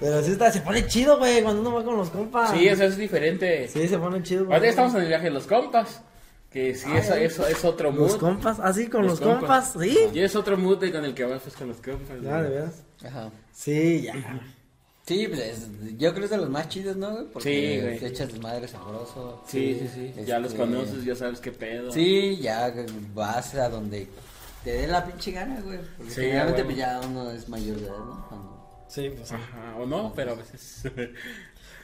Pero 0.00 0.22
sí 0.22 0.32
está, 0.32 0.50
se 0.52 0.60
pone 0.60 0.86
chido, 0.86 1.18
güey, 1.18 1.42
cuando 1.42 1.60
uno 1.62 1.72
va 1.74 1.84
con 1.84 1.96
los 1.96 2.10
compas. 2.10 2.50
Sí, 2.50 2.66
eso 2.68 2.84
es 2.84 2.96
diferente. 2.96 3.68
Sí, 3.68 3.86
se 3.88 3.96
pone 3.98 4.22
chido. 4.22 4.44
güey. 4.44 4.54
Ahorita 4.54 4.70
estamos 4.70 4.94
en 4.94 5.02
el 5.02 5.08
viaje 5.08 5.24
de 5.24 5.30
los 5.30 5.46
compas. 5.46 6.02
Que 6.50 6.72
sí, 6.74 6.86
Ah, 6.92 6.98
eso, 6.98 7.14
eso 7.16 7.46
es 7.48 7.64
otro 7.64 7.90
mood. 7.90 8.02
Los 8.02 8.16
compas, 8.16 8.60
así 8.60 8.86
con 8.88 9.02
los, 9.06 9.18
Los 9.18 9.20
compas, 9.20 9.70
compas. 9.72 9.82
sí. 9.88 9.98
Y 10.12 10.20
es 10.20 10.36
otro 10.36 10.56
mood 10.56 10.78
de- 10.78 10.92
con 10.92 11.04
el 11.04 11.12
que 11.14 11.24
vas 11.24 11.42
pues, 11.42 11.56
con 11.56 11.66
los 11.68 11.78
compas. 11.78 12.20
Ya, 12.22 12.42
de 12.42 12.48
veras. 12.50 12.82
Ajá. 13.04 13.30
Sí, 13.52 14.02
ya. 14.02 14.14
Sí, 15.04 15.26
pues 15.28 15.40
es- 15.40 15.68
yo 15.98 16.10
creo 16.10 16.20
que 16.20 16.24
es 16.26 16.30
de 16.30 16.36
los 16.38 16.48
más 16.48 16.68
chidos, 16.68 16.96
¿no? 16.96 17.10
güey? 17.10 17.24
Porque 17.26 17.48
Sí, 17.76 17.80
güey. 17.82 17.98
te 17.98 18.06
echas 18.06 18.28
desmadre 18.32 18.68
sabroso. 18.68 19.42
Sí, 19.48 19.78
sí, 19.80 19.90
sí. 20.14 20.24
Ya 20.24 20.38
los 20.38 20.52
Este, 20.52 20.62
conoces, 20.64 21.04
ya 21.04 21.14
sabes 21.16 21.40
qué 21.40 21.50
pedo. 21.52 21.90
Sí, 21.92 22.38
ya 22.40 22.72
vas 23.14 23.54
a 23.56 23.68
donde 23.68 24.06
te 24.62 24.72
dé 24.72 24.86
la 24.86 25.04
pinche 25.04 25.32
gana, 25.32 25.60
güey. 25.60 25.78
Porque 25.96 26.10
Sí, 26.12 26.20
generalmente 26.20 26.62
a 26.62 26.64
huevo. 26.64 26.66
pues, 26.68 26.76
ya 26.76 27.00
uno 27.06 27.30
es 27.32 27.48
mayor 27.48 27.76
de 27.78 27.86
edad, 27.86 27.98
¿no? 27.98 28.26
Cuando- 28.28 28.53
Sí, 28.88 29.10
pues. 29.16 29.32
Ajá, 29.32 29.76
o 29.78 29.86
no, 29.86 30.12
pero 30.14 30.32
a 30.32 30.34
veces. 30.34 30.82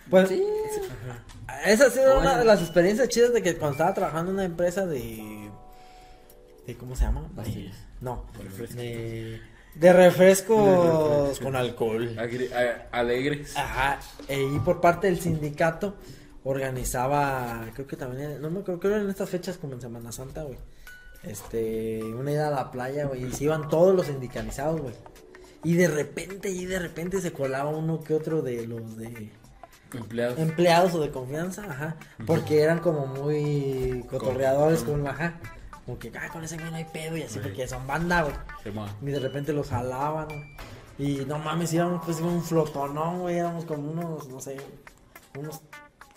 Pues, 0.09 0.29
Sí, 0.29 0.43
esa 1.67 1.87
ha 1.87 1.91
sido 1.91 2.19
una 2.19 2.37
de 2.39 2.45
las 2.45 2.61
experiencias 2.61 3.09
chidas 3.09 3.33
de 3.33 3.43
que 3.43 3.57
cuando 3.57 3.75
estaba 3.75 3.95
trabajando 3.95 4.31
en 4.33 4.37
una 4.39 4.45
empresa 4.45 4.85
de. 4.85 5.49
de 6.67 6.75
¿Cómo 6.77 6.97
se 6.97 7.05
llama? 7.05 7.29
De- 7.45 7.71
no, 8.01 8.25
Refrescos. 8.43 8.77
de, 8.77 9.41
de 9.77 9.93
refrescos 9.93 11.39
con 11.39 11.55
alcohol. 11.55 12.17
Agri- 12.19 12.51
a- 12.53 12.89
alegres. 12.91 13.57
Ajá, 13.57 14.01
e- 14.27 14.43
y 14.43 14.59
por 14.61 14.81
parte 14.81 15.07
del 15.07 15.21
sindicato 15.21 15.95
organizaba, 16.43 17.67
creo 17.75 17.87
que 17.87 17.97
también, 17.97 18.41
no 18.43 18.51
me 18.51 18.61
acuerdo, 18.61 18.81
creo 18.81 18.95
que 18.97 19.01
en 19.03 19.11
estas 19.11 19.29
fechas 19.31 19.59
como 19.59 19.75
en 19.75 19.81
Semana 19.81 20.11
Santa, 20.11 20.43
güey. 20.43 20.59
Este, 21.23 22.03
una 22.03 22.33
ida 22.33 22.49
a 22.49 22.51
la 22.51 22.71
playa, 22.73 23.05
güey, 23.07 23.27
y 23.27 23.33
se 23.33 23.45
iban 23.45 23.69
todos 23.69 23.95
los 23.95 24.07
sindicalizados, 24.07 24.81
güey. 24.81 24.95
Y 25.63 25.75
de 25.75 25.89
repente, 25.89 26.51
y 26.51 26.65
de 26.67 26.79
repente 26.79 27.21
se 27.21 27.33
colaba 27.33 27.71
uno 27.71 28.03
que 28.03 28.15
otro 28.15 28.43
de 28.43 28.67
los 28.67 28.97
de 28.97 29.31
Empleados. 29.93 30.39
empleados 30.39 30.95
o 30.95 31.01
de 31.01 31.11
confianza, 31.11 31.65
ajá, 31.69 31.97
porque 32.27 32.63
eran 32.63 32.79
como 32.79 33.07
muy 33.07 34.05
cotorreadores 34.09 34.85
con, 34.85 35.07
ajá, 35.07 35.41
como 35.85 35.99
que, 35.99 36.13
ah, 36.17 36.29
con 36.33 36.45
ese 36.45 36.57
güey 36.57 36.71
no 36.71 36.77
hay 36.77 36.85
pedo 36.85 37.17
y 37.17 37.23
así, 37.23 37.35
Sí. 37.35 37.41
porque 37.43 37.67
son 37.67 37.87
banda, 37.87 38.23
güey. 38.23 38.35
Simón. 38.63 38.89
Y 39.03 39.07
de 39.07 39.19
repente 39.19 39.53
los 39.53 39.69
jalaban, 39.69 40.29
güey. 40.29 40.45
Y 40.99 41.25
no 41.25 41.39
mames, 41.39 41.73
íbamos 41.73 42.05
pues 42.05 42.21
un 42.21 42.43
flotonón, 42.43 43.21
güey. 43.21 43.39
Éramos 43.39 43.65
como 43.65 43.91
unos, 43.91 44.29
no 44.29 44.41
sé, 44.41 44.59
unos 45.37 45.61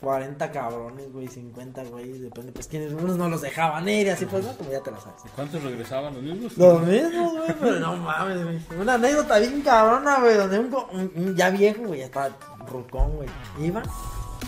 40 0.03 0.51
cabrones, 0.51 1.11
güey, 1.11 1.27
50, 1.27 1.83
güey. 1.85 2.19
Depende, 2.19 2.51
pues 2.51 2.67
quienes, 2.67 2.91
unos 2.93 3.17
no 3.17 3.29
los 3.29 3.41
dejaban 3.41 3.87
ir 3.87 4.07
y 4.07 4.09
así, 4.09 4.25
pues, 4.25 4.43
¿no? 4.45 4.55
Como 4.57 4.69
ya 4.71 4.81
te 4.81 4.91
la 4.91 4.99
sabes. 4.99 5.21
¿Cuántos 5.35 5.63
regresaban 5.63 6.13
los 6.13 6.23
mismos? 6.23 6.57
Los 6.57 6.81
mismos, 6.81 7.31
güey, 7.37 7.55
pero 7.59 7.79
no 7.79 7.95
mames, 7.97 8.43
güey. 8.43 8.59
Una 8.79 8.95
anécdota 8.95 9.39
bien 9.39 9.61
cabrona, 9.61 10.19
güey, 10.19 10.35
donde 10.35 10.59
un- 10.59 11.11
un 11.15 11.35
ya 11.35 11.49
viejo, 11.49 11.83
güey, 11.85 11.99
ya 12.01 12.05
estaba 12.05 12.29
rucón, 12.69 13.15
güey. 13.15 13.29
Iba, 13.61 13.81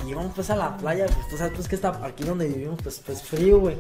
y 0.06 0.10
íbamos 0.10 0.34
pues 0.36 0.50
a 0.50 0.56
la 0.58 0.76
playa, 0.78 1.06
pues 1.06 1.28
tú 1.30 1.38
sabes 1.38 1.54
pues 1.56 1.68
que 1.68 1.76
está 1.76 1.90
aquí 2.06 2.26
donde 2.26 2.48
vivimos, 2.48 2.80
pues, 2.84 3.02
pues 3.06 3.24
frío, 3.24 3.60
güey. 3.60 3.78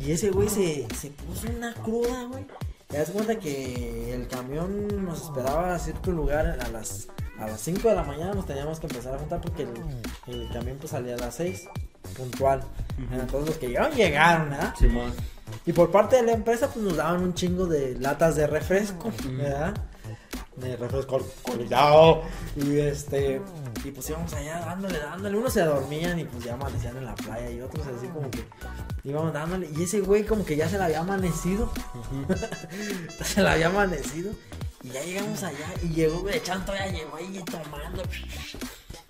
Y 0.00 0.12
ese 0.12 0.30
güey 0.30 0.48
se, 0.48 0.88
se 0.98 1.10
puso 1.10 1.46
una 1.56 1.74
cruda, 1.74 2.24
güey. 2.24 2.44
Te 2.88 2.98
das 2.98 3.10
cuenta 3.10 3.38
que 3.38 4.12
el 4.14 4.26
camión 4.26 5.04
nos 5.04 5.22
esperaba 5.22 5.74
a 5.74 5.78
cierto 5.78 6.10
lugar 6.10 6.58
a 6.60 6.68
las 6.70 7.06
a 7.40 7.46
las 7.46 7.60
5 7.60 7.88
de 7.88 7.94
la 7.94 8.04
mañana 8.04 8.34
nos 8.34 8.46
teníamos 8.46 8.78
que 8.78 8.86
empezar 8.86 9.14
a 9.14 9.18
juntar 9.18 9.40
porque 9.40 9.62
el, 9.62 9.72
el 10.26 10.48
camión 10.50 10.76
pues 10.78 10.90
salía 10.90 11.14
a 11.14 11.18
las 11.18 11.34
6 11.36 11.68
puntual. 12.16 12.62
Entonces 13.10 13.48
los 13.48 13.58
que 13.58 13.68
llegaron 13.68 13.92
llegaron, 13.92 14.50
¿verdad? 14.50 14.74
Simón. 14.78 15.12
Y 15.66 15.72
por 15.72 15.90
parte 15.90 16.16
de 16.16 16.22
la 16.22 16.32
empresa, 16.32 16.68
pues 16.68 16.84
nos 16.84 16.96
daban 16.96 17.22
un 17.22 17.34
chingo 17.34 17.66
de 17.66 17.98
latas 17.98 18.36
de 18.36 18.46
refresco, 18.46 19.12
¿verdad? 19.30 19.74
De 20.56 20.76
refresco 20.76 21.16
alcoholizado. 21.16 22.22
Y 22.56 22.78
este. 22.78 23.40
Y 23.84 23.90
pues 23.90 24.10
íbamos 24.10 24.32
allá 24.34 24.60
dándole, 24.60 24.98
dándole. 24.98 25.38
Unos 25.38 25.52
se 25.52 25.62
dormían 25.62 26.18
y 26.18 26.24
pues 26.24 26.44
ya 26.44 26.54
amanecían 26.54 26.96
en 26.98 27.06
la 27.06 27.14
playa. 27.14 27.50
Y 27.50 27.60
otros 27.60 27.86
así 27.86 28.06
como 28.08 28.30
que 28.30 28.44
íbamos 29.04 29.32
dándole. 29.32 29.68
Y 29.74 29.82
ese 29.82 30.00
güey 30.00 30.24
como 30.24 30.44
que 30.44 30.56
ya 30.56 30.68
se 30.68 30.76
le 30.76 30.84
había 30.84 31.00
amanecido. 31.00 31.72
se 33.24 33.42
le 33.42 33.48
había 33.48 33.68
amanecido. 33.68 34.32
Y 34.82 34.90
ya 34.90 35.02
llegamos 35.02 35.42
allá. 35.42 35.74
Y 35.82 35.88
llegó, 35.88 36.20
güey, 36.20 36.42
Chanto 36.42 36.74
ya 36.74 36.86
llegó 36.86 37.16
ahí 37.16 37.42
tomando. 37.50 38.02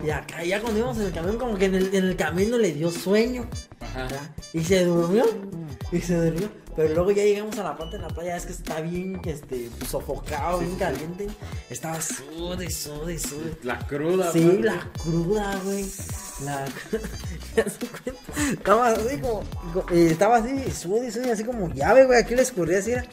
Y 0.03 0.09
acá, 0.09 0.43
ya 0.43 0.59
cuando 0.61 0.79
íbamos 0.79 0.97
en 0.97 1.05
el 1.07 1.11
camión, 1.13 1.37
como 1.37 1.57
que 1.57 1.65
en 1.65 1.75
el, 1.75 1.93
en 1.93 2.05
el 2.05 2.15
camino 2.15 2.57
le 2.57 2.73
dio 2.73 2.91
sueño. 2.91 3.47
Ajá. 3.79 4.03
¿verdad? 4.03 4.31
Y 4.53 4.63
se 4.63 4.85
durmió. 4.85 5.25
Y 5.91 5.99
se 5.99 6.15
durmió. 6.15 6.49
Pero 6.75 6.93
luego 6.93 7.11
ya 7.11 7.23
llegamos 7.23 7.57
a 7.59 7.63
la 7.63 7.77
parte 7.77 7.97
de 7.97 8.03
la 8.03 8.07
playa. 8.09 8.37
Es 8.37 8.45
que 8.45 8.53
está 8.53 8.79
bien 8.79 9.19
este, 9.25 9.69
sofocado, 9.89 10.59
bien 10.59 10.75
caliente. 10.77 11.27
Estaba 11.69 12.01
sude, 12.01 12.69
sude, 12.69 13.19
sude. 13.19 13.57
La 13.63 13.77
cruda. 13.79 14.31
Sí, 14.31 14.43
güey. 14.43 14.61
la 14.61 14.89
cruda, 15.03 15.59
güey. 15.65 15.85
La. 16.45 16.65
Estaba 18.51 18.87
así 18.87 19.17
como. 19.19 19.43
eh, 19.91 20.07
estaba 20.11 20.37
así, 20.37 20.71
sude, 20.71 21.11
sude, 21.11 21.31
así 21.31 21.43
como 21.43 21.73
llave, 21.73 22.05
güey. 22.05 22.19
Aquí 22.19 22.35
le 22.35 22.41
escurría 22.43 22.79
así, 22.79 22.91
era. 22.91 23.05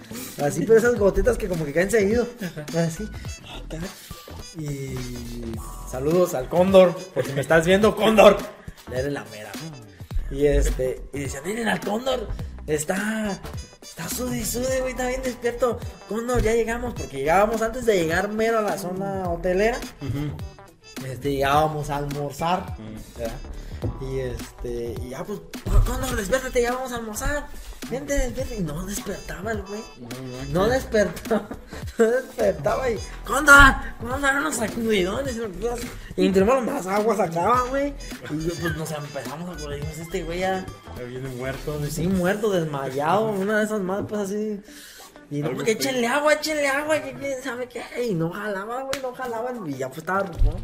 Así, 0.43 0.65
pero 0.65 0.79
esas 0.79 0.97
gotitas 0.97 1.37
que 1.37 1.49
como 1.49 1.65
que 1.65 1.73
caen 1.73 1.91
seguido. 1.91 2.29
Así. 2.77 3.09
Y. 4.57 4.95
Saludos 5.91 6.35
al 6.35 6.49
Cóndor. 6.49 6.95
Por 7.15 7.25
si 7.25 7.33
me 7.33 7.41
estás 7.41 7.67
viendo, 7.67 7.95
Cóndor. 7.95 8.37
Eres 8.91 9.13
la 9.13 9.25
mera. 9.25 9.51
Y 10.31 10.47
este. 10.47 11.03
Y 11.13 11.21
decían, 11.21 11.43
miren 11.45 11.69
al 11.69 11.81
Cóndor. 11.81 12.29
Está. 12.67 13.41
Está 13.83 14.09
sude, 14.09 14.45
güey. 14.81 14.93
Está 14.93 15.09
bien 15.09 15.23
despierto. 15.23 15.79
Cóndor, 16.09 16.43
ya 16.43 16.53
llegamos. 16.53 16.95
Porque 16.95 17.19
llegábamos 17.19 17.63
antes 17.63 17.87
de 17.87 17.97
llegar 17.97 18.29
mero 18.29 18.59
a 18.59 18.63
la 18.63 18.79
zona 18.79 19.29
hotelera. 19.29 19.79
Este, 21.07 21.33
llegábamos 21.33 21.91
a 21.91 21.97
almorzar. 21.97 22.77
¿verdad? 23.17 23.37
Y 24.01 24.19
este, 24.19 24.95
y 25.03 25.11
ya 25.11 25.23
pues, 25.23 25.41
Cóndor, 25.87 26.17
despiértate, 26.17 26.63
ya 26.63 26.73
vamos 26.73 26.93
a 26.93 26.97
almorzar. 26.97 27.47
Vente, 27.91 28.13
despierta. 28.19 28.55
Y 28.57 28.61
no 28.61 28.85
despertaba 28.85 29.53
el 29.53 29.63
güey. 29.63 29.83
No 30.51 30.69
despertaba. 30.69 31.49
No 31.99 32.05
despertaba 32.07 32.91
y. 32.91 32.99
Cóndor, 33.25 33.75
Cóndor, 34.01 34.35
unos 34.37 34.57
sacudidones. 34.57 35.39
Y 36.17 36.27
entre 36.27 36.45
más 36.45 36.87
agua 36.87 37.17
sacaba, 37.17 37.63
güey. 37.63 37.95
Y 38.31 38.49
pues 38.51 38.77
nos 38.77 38.91
empezamos 38.91 39.49
a. 39.49 39.69
Dijimos, 39.69 39.99
este 39.99 40.23
güey 40.25 40.41
ya. 40.41 40.67
Ya 40.97 41.05
viene 41.05 41.29
muerto. 41.31 41.81
Sí, 41.89 42.09
muerto, 42.09 42.51
desmayado. 42.51 43.27
Una 43.31 43.59
de 43.59 43.65
esas 43.65 43.81
más, 43.81 44.05
pues 44.09 44.23
así. 44.23 44.61
Y 45.31 45.41
no, 45.41 45.49
Algo 45.49 45.63
que 45.63 45.73
así. 45.73 45.81
échenle 45.81 46.07
agua, 46.07 46.33
échenle 46.35 46.69
agua, 46.69 47.03
que 47.03 47.13
quién 47.15 47.43
sabe 47.43 47.69
qué. 47.69 47.83
Y 48.05 48.15
no 48.15 48.31
jalaba, 48.31 48.83
güey, 48.83 49.03
no 49.03 49.13
jalaba. 49.15 49.53
Y 49.67 49.75
ya 49.75 49.89
pues 49.89 49.99
estaba 49.99 50.21
rucón. 50.21 50.57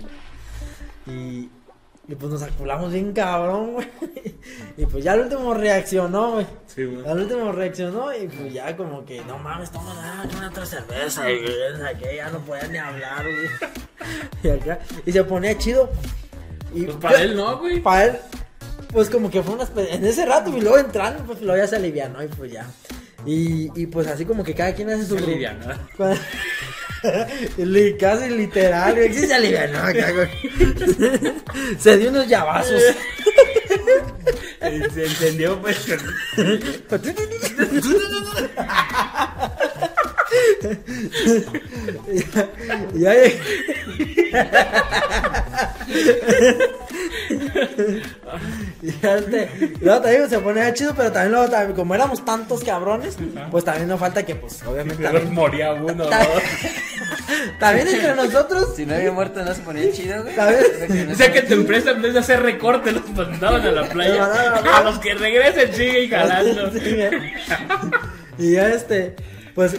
Y, 1.07 1.49
y 2.09 2.15
pues 2.19 2.33
nos 2.33 2.43
aculamos 2.43 2.93
bien 2.93 3.13
cabrón, 3.13 3.73
güey. 3.75 3.87
Y 4.77 4.87
pues 4.87 5.05
ya 5.05 5.13
al 5.13 5.21
último 5.21 5.55
reaccionó, 5.55 6.33
güey. 6.33 6.47
Sí, 6.67 6.85
güey. 6.85 7.07
Al 7.09 7.21
último 7.21 7.53
reaccionó 7.53 8.15
y 8.15 8.27
pues 8.27 8.53
ya 8.53 8.77
como 8.77 9.05
que, 9.07 9.23
no 9.25 9.39
mames, 9.39 9.71
toma 9.71 9.95
ah, 9.97 10.27
una 10.37 10.49
otra 10.49 10.67
cerveza 10.67 11.25
que 11.27 12.17
ya 12.17 12.29
no 12.31 12.41
podía 12.41 12.67
ni 12.67 12.79
hablar, 12.79 13.23
güey. 13.23 13.73
Y 14.43 14.49
acá, 14.51 14.81
y 15.07 15.13
se 15.13 15.25
ponía 15.25 15.57
chido. 15.57 15.89
Y 16.75 16.85
Pues 16.85 16.97
para 16.99 17.23
él 17.23 17.37
no, 17.37 17.59
güey. 17.59 17.81
Para 17.81 18.05
él, 18.05 18.17
pues 18.93 19.09
como 19.09 19.31
que 19.31 19.43
fue 19.43 19.55
una 19.55 19.67
en 19.77 20.05
ese 20.05 20.27
rato 20.27 20.55
y 20.55 20.61
luego 20.61 20.77
entrando, 20.79 21.25
pues 21.25 21.41
luego 21.41 21.57
ya 21.57 21.67
se 21.69 21.77
alivianó 21.77 22.23
y 22.23 22.27
pues 22.29 22.53
ya. 22.53 22.67
Y, 23.25 23.71
y 23.81 23.87
pues 23.87 24.07
así 24.09 24.27
como 24.27 24.45
que 24.45 24.55
cada 24.55 24.75
quien 24.75 24.91
hace 24.91 25.07
su... 25.07 25.17
Li- 25.19 25.47
Casi 27.99 28.29
literal, 28.31 28.95
güey. 28.95 29.13
Sí 29.13 29.27
se 29.27 29.35
alivianó 29.35 29.79
acá, 29.79 30.11
güey. 30.13 30.29
Se 31.79 31.97
dio 31.99 32.11
unos 32.11 32.27
llavazos. 32.27 32.83
Se 34.95 35.05
entendió, 35.05 35.61
pues. 35.61 35.77
Y 42.95 42.99
ya 43.01 43.15
ya 49.01 49.21
luego 49.81 50.01
te 50.01 50.11
digo, 50.11 50.29
se 50.29 50.39
ponía 50.41 50.75
chido, 50.75 50.95
pero 50.95 51.13
también 51.13 51.33
luego, 51.33 51.49
también, 51.49 51.75
como 51.77 51.95
éramos 51.95 52.25
tantos 52.25 52.65
cabrones, 52.65 53.17
pues 53.51 53.65
también 53.65 53.89
no 53.89 53.99
falta 53.99 54.25
que, 54.25 54.35
pues, 54.35 54.63
obviamente, 54.65 55.03
también, 55.03 55.33
moría 55.33 55.73
uno. 55.73 56.05
también 57.59 57.89
entre 57.89 58.15
nosotros, 58.15 58.75
Si 58.77 58.87
no 58.87 58.95
había 58.95 59.13
muerto, 59.13 59.45
no 59.45 59.55
se 59.55 59.63
ponía 59.63 59.91
chido, 59.93 60.23
güey. 60.23 60.35
¿Sabes? 60.35 60.67
O 61.11 61.15
sea 61.15 61.33
que 61.33 61.43
tu 61.43 61.55
empresa 61.55 61.91
en 61.93 62.03
vez 62.03 62.15
de 62.15 62.21
hacer 62.21 62.43
recortes 62.43 62.93
los 62.95 63.09
mandaban 63.11 63.67
a 63.67 63.71
la 63.71 63.89
playa. 63.89 64.27
No, 64.27 64.57
no, 64.57 64.63
no. 64.63 64.75
A 64.75 64.83
los 64.85 64.99
que 64.99 65.15
regresen 65.15 65.75
siguen 65.75 66.11
jalando. 66.11 66.71
Sí, 68.37 68.47
y 68.47 68.53
ya 68.53 68.69
este, 68.71 69.15
pues, 69.55 69.77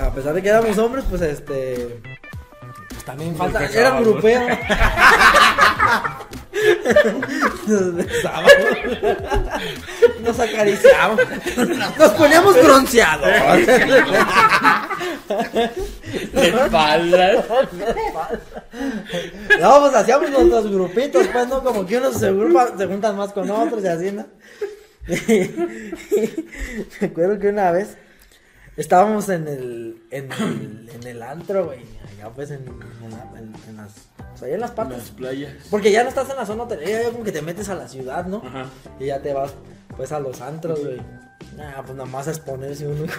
a 0.00 0.14
pesar 0.14 0.34
de 0.34 0.42
que 0.42 0.48
éramos 0.48 0.78
hombres, 0.78 1.04
pues 1.08 1.22
este, 1.22 2.00
también 3.06 3.34
falta, 3.36 3.64
era 3.64 3.92
un 3.94 4.04
besábamos. 4.04 4.04
grupeo. 4.04 4.40
Nos. 7.66 8.52
Nos 10.22 10.40
acariciábamos. 10.40 11.20
Nos 11.98 12.10
poníamos 12.12 12.54
bronceados. 12.62 13.26
De 16.32 16.48
espaldas. 16.48 17.44
No, 19.60 19.80
pues 19.80 19.94
hacíamos 19.94 20.30
nuestros 20.30 20.70
grupitos, 20.70 21.26
pues, 21.28 21.48
¿no? 21.48 21.62
Como 21.62 21.86
que 21.86 21.98
unos 21.98 22.14
se, 22.18 22.30
agrupan- 22.30 22.76
se 22.76 22.86
juntan 22.86 23.16
más 23.16 23.32
con 23.32 23.50
otros 23.50 23.82
y 23.84 23.88
así, 23.88 24.12
¿no? 24.12 24.26
Me 27.00 27.06
acuerdo 27.06 27.38
que 27.38 27.48
una 27.48 27.70
vez 27.70 27.96
estábamos 28.76 29.28
en 29.28 29.48
el, 29.48 30.02
en 30.10 30.30
el, 30.32 30.90
en 30.94 31.02
el 31.06 31.22
antro, 31.22 31.66
güey. 31.66 31.80
Allá 32.14 32.30
pues 32.34 32.50
en, 32.50 32.64
en, 32.66 33.10
la- 33.10 33.38
en- 33.38 33.54
en 33.68 33.76
las, 33.76 33.92
pues, 34.16 34.42
allá 34.42 34.54
en 34.54 34.60
las 34.60 34.70
playas. 34.70 35.02
Porque 35.70 35.90
ya 35.92 36.02
no 36.02 36.08
estás 36.08 36.28
en 36.30 36.36
la 36.36 36.46
zona 36.46 36.64
hotelera, 36.64 37.02
ya 37.02 37.10
como 37.10 37.24
que 37.24 37.32
te 37.32 37.42
metes 37.42 37.68
a 37.68 37.74
la 37.74 37.88
ciudad, 37.88 38.26
¿no? 38.26 38.42
Ajá. 38.44 38.66
Y 39.00 39.06
ya 39.06 39.20
te 39.22 39.32
vas, 39.32 39.54
pues, 39.96 40.12
a 40.12 40.20
los 40.20 40.40
antros, 40.40 40.80
güey. 40.82 41.00
Nah, 41.56 41.82
pues 41.82 41.96
nada 41.96 42.08
más 42.08 42.28
a 42.28 42.30
exponerse 42.30 42.86
uno. 42.86 43.06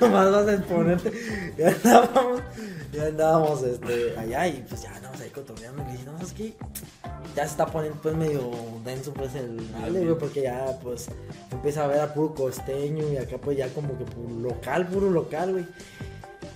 nomás 0.00 0.32
vas 0.32 0.48
a 0.48 0.54
exponerte. 0.54 1.12
Ya 1.56 1.68
andábamos, 1.68 2.40
ya 2.92 3.06
andábamos, 3.06 3.62
este, 3.62 4.18
allá 4.18 4.48
y 4.48 4.64
pues 4.68 4.82
ya 4.82 4.94
andábamos 4.94 5.20
ahí 5.20 5.30
cotorreando. 5.30 5.82
Y 5.88 5.92
dije, 5.92 6.04
no, 6.04 6.18
es 6.18 6.32
que 6.32 6.54
ya 7.36 7.44
se 7.44 7.50
está 7.50 7.66
poniendo, 7.66 8.00
pues, 8.02 8.16
medio 8.16 8.50
denso, 8.84 9.12
pues, 9.14 9.34
el 9.36 9.60
jale, 9.80 10.04
güey, 10.04 10.18
porque 10.18 10.42
ya, 10.42 10.78
pues, 10.82 11.08
empieza 11.52 11.84
a 11.84 11.86
ver 11.86 12.00
a 12.00 12.12
puro 12.12 12.34
costeño 12.34 13.12
y 13.12 13.16
acá, 13.16 13.38
pues, 13.38 13.56
ya 13.56 13.68
como 13.68 13.96
que 13.96 14.04
puro 14.04 14.34
local, 14.40 14.88
puro 14.88 15.10
local, 15.10 15.52
güey. 15.52 15.66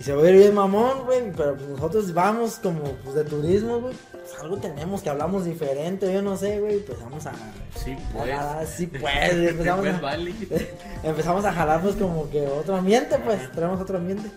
Y 0.01 0.03
se 0.03 0.13
va 0.13 0.21
a 0.21 0.25
ver 0.25 0.35
bien 0.35 0.55
mamón, 0.55 1.05
güey, 1.05 1.31
pero 1.37 1.57
pues 1.57 1.69
nosotros 1.69 2.13
vamos 2.13 2.57
como 2.57 2.83
pues 3.05 3.15
de 3.15 3.25
turismo, 3.25 3.81
güey. 3.81 3.95
Pues 4.25 4.41
algo 4.41 4.57
tenemos 4.57 5.03
que 5.03 5.11
hablamos 5.11 5.45
diferente, 5.45 6.11
yo 6.11 6.23
no 6.23 6.37
sé, 6.37 6.59
güey. 6.59 6.79
Pues 6.81 6.99
vamos 7.03 7.27
a... 7.27 7.33
Sí, 7.77 7.95
pues. 8.13 8.31
Ah, 8.33 8.65
sí, 8.67 8.87
pues, 9.01 9.33
empezamos 9.33 9.81
Pues 9.83 9.95
a, 9.95 10.01
vale. 10.01 10.35
empezamos 11.03 11.45
a 11.45 11.53
jalar 11.53 11.83
pues 11.83 11.97
como 11.97 12.31
que 12.31 12.47
otro 12.47 12.77
ambiente, 12.77 13.19
pues, 13.19 13.53
traemos 13.53 13.81
otro 13.81 13.99
ambiente. 13.99 14.31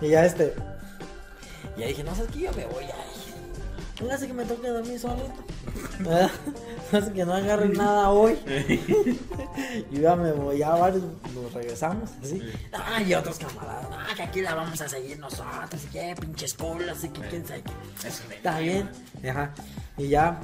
Y 0.00 0.08
ya 0.08 0.24
este... 0.24 0.54
Y 1.76 1.80
ya 1.80 1.86
dije, 1.88 2.02
no, 2.02 2.14
sabes 2.14 2.30
que 2.30 2.40
yo 2.40 2.52
me 2.54 2.64
voy 2.64 2.86
ya. 2.86 2.94
dije, 4.06 4.20
No 4.22 4.26
que 4.26 4.32
me 4.32 4.44
toque 4.46 4.68
dormir 4.68 4.98
solito. 4.98 5.44
Hace 6.92 7.12
que 7.12 7.24
no 7.24 7.34
agarre 7.34 7.68
nada 7.68 8.10
hoy. 8.10 8.38
Y 9.90 10.00
ya 10.00 10.16
me 10.16 10.32
voy, 10.32 10.58
ya 10.58 10.70
varios 10.70 11.02
nos 11.34 11.52
regresamos, 11.52 12.10
así. 12.22 12.42
Ah, 12.72 13.00
y 13.00 13.14
otros 13.14 13.38
camaradas, 13.38 13.86
ah, 13.90 14.14
que 14.14 14.22
aquí 14.22 14.42
la 14.42 14.54
vamos 14.54 14.78
a 14.80 14.88
seguir 14.88 15.18
nosotros, 15.18 15.82
y 15.84 15.86
que 15.88 16.14
pinches 16.20 16.52
colas, 16.54 17.02
y 17.04 17.08
que 17.08 17.20
quién 17.22 17.46
sabe 17.46 17.62
qué. 17.62 18.08
Está 18.08 18.58
bien, 18.58 18.90
ajá. 19.26 19.54
Y 19.96 20.08
ya, 20.08 20.38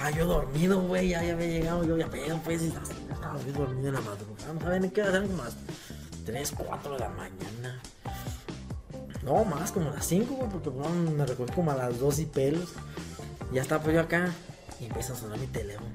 ah, 0.00 0.10
yo 0.10 0.24
dormido, 0.26 0.80
güey, 0.80 1.08
ya, 1.08 1.22
ya 1.22 1.34
había 1.34 1.46
llegado, 1.46 1.84
yo 1.84 1.98
ya 1.98 2.06
pedo, 2.08 2.38
pues, 2.42 2.62
y 2.62 2.68
estaba 2.68 3.36
bien 3.44 3.52
dormido 3.54 3.88
en 3.88 3.94
la 3.94 4.00
madrugada. 4.00 4.46
Vamos 4.48 4.64
a 4.64 4.68
ver, 4.70 4.84
¿en 4.84 4.90
qué 4.90 5.02
como 5.02 5.44
las 5.44 5.56
3, 6.24 6.54
4 6.56 6.92
de 6.94 6.98
la 6.98 7.08
mañana. 7.10 7.80
No, 9.22 9.44
más, 9.44 9.72
como 9.72 9.90
las 9.90 10.06
5, 10.06 10.34
güey, 10.34 10.48
porque 10.48 10.70
bueno, 10.70 11.10
me 11.10 11.26
recogí 11.26 11.52
como 11.52 11.70
a 11.70 11.76
las 11.76 11.98
2 11.98 12.18
y 12.20 12.26
pelos. 12.26 12.72
Y 13.50 13.56
ya 13.56 13.62
estaba 13.62 13.82
pues 13.82 13.94
yo 13.94 14.00
acá, 14.00 14.32
y 14.80 14.86
empieza 14.86 15.12
a 15.12 15.16
sonar 15.16 15.38
mi 15.38 15.46
teléfono. 15.46 15.88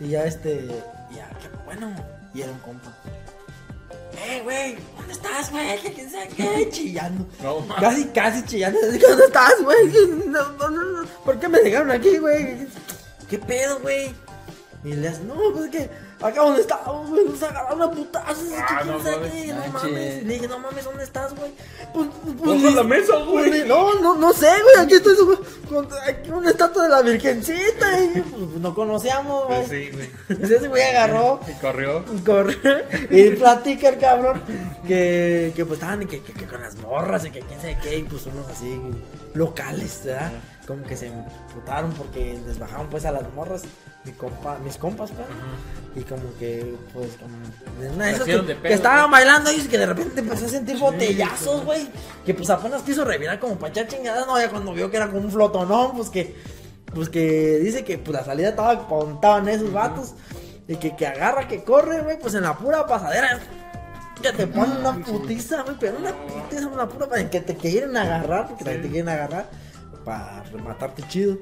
Y 0.00 0.08
ya 0.08 0.24
este, 0.24 0.66
ya, 1.14 1.28
qué 1.40 1.48
bueno. 1.64 1.94
Y 2.32 2.42
era 2.42 2.52
un 2.52 2.58
compa. 2.58 2.94
Eh, 4.26 4.40
güey, 4.42 4.76
¿dónde 4.96 5.12
estás, 5.12 5.50
güey? 5.50 5.78
¿Qué 5.80 5.92
quién 5.92 6.10
sabe 6.10 6.28
qué? 6.28 6.68
Chillando. 6.70 7.26
No. 7.42 7.66
Casi, 7.80 8.04
casi 8.06 8.44
chillando. 8.44 8.78
¿Dónde 8.80 9.24
estás, 9.26 9.54
güey? 9.62 9.92
No, 10.26 10.70
no. 10.70 11.04
¿Por 11.24 11.38
qué 11.40 11.48
me 11.48 11.60
dejaron 11.60 11.90
aquí, 11.90 12.18
güey? 12.18 12.66
¿Qué 13.28 13.38
pedo, 13.38 13.80
güey? 13.80 14.14
Y 14.84 14.92
le 14.94 15.08
hace, 15.08 15.22
no, 15.24 15.34
pues 15.52 15.64
es 15.66 15.70
que 15.70 15.90
acá 16.24 16.40
donde 16.42 16.60
estábamos, 16.62 17.10
güey, 17.10 17.24
nos 17.26 17.42
agarraron 17.42 17.82
a 17.82 17.90
putazos. 17.90 18.44
Ah, 18.58 18.82
no 18.84 18.98
mames, 18.98 19.46
no 19.54 19.72
mames. 19.72 20.24
Le 20.24 20.32
dije, 20.34 20.48
no 20.48 20.58
mames, 20.58 20.84
¿dónde 20.84 21.04
estás, 21.04 21.34
güey? 21.34 21.52
Pues, 21.92 22.08
pues, 22.42 22.62
pues, 22.62 22.74
la 22.74 22.82
mesa, 22.82 23.16
güey. 23.18 23.50
pues, 23.50 23.66
No, 23.66 23.94
no, 24.00 24.14
no 24.16 24.32
sé, 24.32 24.48
güey, 24.62 24.84
aquí 24.84 24.94
estoy 24.94 25.14
güey, 25.24 25.38
con 25.68 25.86
aquí 26.06 26.30
una 26.30 26.50
estatua 26.50 26.84
de 26.84 26.88
la 26.88 27.02
virgencita. 27.02 28.00
Y 28.02 28.20
pues, 28.20 28.42
no 28.60 28.74
conocíamos, 28.74 29.46
güey. 29.46 29.58
Pues 29.66 29.70
sí, 29.70 29.90
güey. 29.92 30.10
Entonces 30.30 30.58
ese 30.58 30.68
güey 30.68 30.82
agarró 30.82 31.40
Y 31.48 31.52
corrió. 31.60 32.04
corre 32.24 32.84
y 33.10 33.30
platica 33.30 33.88
el 33.90 33.98
cabrón 33.98 34.42
que, 34.86 35.52
que 35.54 35.64
pues 35.64 35.78
estaban 35.78 36.00
que, 36.06 36.22
que, 36.22 36.32
que 36.32 36.46
con 36.46 36.60
las 36.62 36.76
morras 36.76 37.24
y 37.26 37.30
que 37.30 37.40
quién 37.40 37.60
sabe 37.60 37.78
qué, 37.82 37.98
y 37.98 38.02
pues 38.04 38.26
unos 38.26 38.48
así 38.48 38.80
locales, 39.34 40.00
¿verdad? 40.04 40.32
Como 40.66 40.82
que 40.84 40.96
se 40.96 41.08
emputaron 41.08 41.92
porque 41.92 42.38
les 42.46 42.58
bajaron 42.58 42.88
pues 42.88 43.04
a 43.04 43.12
las 43.12 43.30
morras, 43.34 43.64
mi 44.04 44.12
compa, 44.12 44.58
mis 44.64 44.78
compas, 44.78 45.10
pues. 45.10 45.28
Y 45.94 46.08
como 46.08 46.22
que, 46.38 46.74
pues, 46.94 47.10
como. 47.16 47.36
de 47.80 47.90
Una 47.90 48.06
de 48.06 48.12
esas 48.12 48.24
que, 48.24 48.38
de 48.38 48.58
que 48.58 48.72
estaban 48.72 49.10
bailando 49.10 49.52
y 49.52 49.60
que 49.62 49.76
de 49.76 49.86
repente 49.86 50.20
empezó 50.20 50.46
a 50.46 50.48
sentir 50.48 50.78
botellazos, 50.78 51.64
güey. 51.66 51.86
Que 52.24 52.32
pues 52.32 52.48
apenas 52.48 52.82
quiso 52.82 53.04
revirar 53.04 53.38
como 53.40 53.58
para 53.58 53.72
echar 53.72 53.88
chingadas, 53.88 54.26
no, 54.26 54.40
ya 54.40 54.48
cuando 54.48 54.72
vio 54.72 54.90
que 54.90 54.96
era 54.96 55.08
como 55.08 55.20
un 55.20 55.30
flotonón, 55.30 55.96
pues 55.96 56.08
que. 56.08 56.34
Pues 56.94 57.10
que 57.10 57.58
dice 57.58 57.84
que 57.84 57.98
pues 57.98 58.16
la 58.16 58.24
salida 58.24 58.50
estaba 58.50 58.70
apuntada 58.70 59.38
en 59.40 59.48
esos 59.48 59.72
vatos. 59.72 60.14
Y 60.66 60.76
que, 60.76 60.96
que 60.96 61.06
agarra, 61.06 61.46
que 61.46 61.62
corre, 61.62 62.00
güey, 62.00 62.18
pues 62.18 62.32
en 62.34 62.42
la 62.42 62.56
pura 62.56 62.86
pasadera. 62.86 63.38
Que 64.22 64.32
te 64.32 64.46
ponen 64.46 64.78
una 64.78 64.94
putiza, 65.04 65.62
güey, 65.62 65.76
pero 65.78 65.98
una 65.98 66.12
putiza, 66.12 66.68
una 66.68 66.88
pura 66.88 67.06
para 67.06 67.28
que 67.28 67.40
te 67.42 67.54
quieren 67.54 67.94
agarrar, 67.94 68.48
porque 68.48 68.64
te 68.64 68.88
quieren 68.88 69.10
agarrar 69.10 69.46
para 70.04 70.42
rematarte 70.52 71.02
chido. 71.08 71.36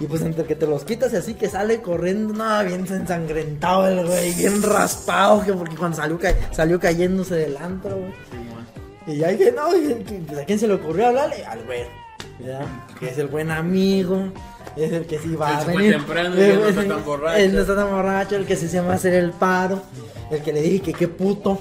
Y 0.00 0.06
pues 0.06 0.22
entre 0.22 0.44
que 0.44 0.56
te 0.56 0.66
los 0.66 0.84
quitas 0.84 1.12
y 1.12 1.16
así 1.16 1.34
que 1.34 1.48
sale 1.48 1.80
corriendo, 1.80 2.34
nada, 2.34 2.64
bien 2.64 2.84
ensangrentado 2.90 3.86
el 3.86 4.04
güey, 4.06 4.32
bien 4.34 4.60
raspado, 4.60 5.44
que 5.44 5.52
porque 5.52 5.76
cuando 5.76 5.96
salió, 5.96 6.18
ca- 6.18 6.34
salió 6.52 6.80
cayéndose 6.80 7.36
del 7.36 7.56
antro, 7.56 7.96
güey. 7.98 8.10
Sí. 8.10 9.12
Y 9.12 9.16
ya 9.18 9.28
dije, 9.28 9.52
no, 9.54 9.68
pues, 9.68 10.38
¿a 10.40 10.44
quién 10.44 10.58
se 10.58 10.66
le 10.66 10.74
ocurrió 10.74 11.06
hablarle? 11.08 11.44
Al 11.44 11.62
güey. 11.64 11.82
¿ya? 12.44 12.60
Que 12.98 13.10
es 13.10 13.18
el 13.18 13.28
buen 13.28 13.52
amigo, 13.52 14.32
es 14.76 14.90
el 14.92 15.06
que 15.06 15.18
sí 15.20 15.36
va 15.36 15.50
El 15.50 15.56
a 15.56 15.60
que 15.72 15.76
venir. 15.76 15.92
temprano 15.96 16.34
y 16.34 16.38
ya 16.48 16.54
no 16.54 16.66
está 16.66 16.82
Eh, 16.82 16.86
tan 16.88 17.04
borracho. 17.04 17.36
Él 17.38 17.54
no 17.54 17.60
está 17.60 17.76
tan 17.76 17.90
borracho, 17.90 18.36
el 18.36 18.46
que 18.46 18.56
sí 18.56 18.66
se 18.66 18.76
llama 18.78 18.94
hacer 18.94 19.14
el 19.14 19.30
paro, 19.30 19.80
el 20.32 20.42
que 20.42 20.52
le 20.52 20.60
dije 20.60 20.80
que 20.80 20.92
qué 20.94 21.06
puto. 21.06 21.60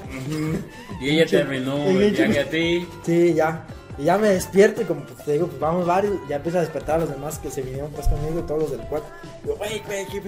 Y 0.99 1.09
ella 1.09 1.25
terminó 1.29 1.77
Y 1.91 1.97
el 1.97 2.01
ella- 2.01 2.25
viaje 2.25 2.39
a 2.39 2.49
ti. 2.49 2.87
Sí, 3.05 3.33
ya. 3.35 3.67
Y 3.97 4.05
ya 4.05 4.17
me 4.17 4.29
despierto 4.29 4.81
y 4.81 4.85
como 4.85 5.01
pues, 5.01 5.23
te 5.23 5.33
digo, 5.33 5.47
pues 5.47 5.59
vamos 5.59 5.85
varios, 5.85 6.15
ya 6.27 6.37
empieza 6.37 6.57
a 6.59 6.61
despertar 6.61 6.95
a 6.95 6.99
los 6.99 7.09
demás 7.09 7.37
que 7.39 7.51
se 7.51 7.61
vinieron 7.61 7.91
pues 7.91 8.07
conmigo 8.07 8.39
y 8.39 8.43
todos 8.43 8.61
los 8.61 8.71
del 8.71 8.81
cuarto. 8.81 9.07
Yo, 9.45 9.55
güey, 9.55 9.79
güey, 9.85 10.05
¿qué, 10.07 10.21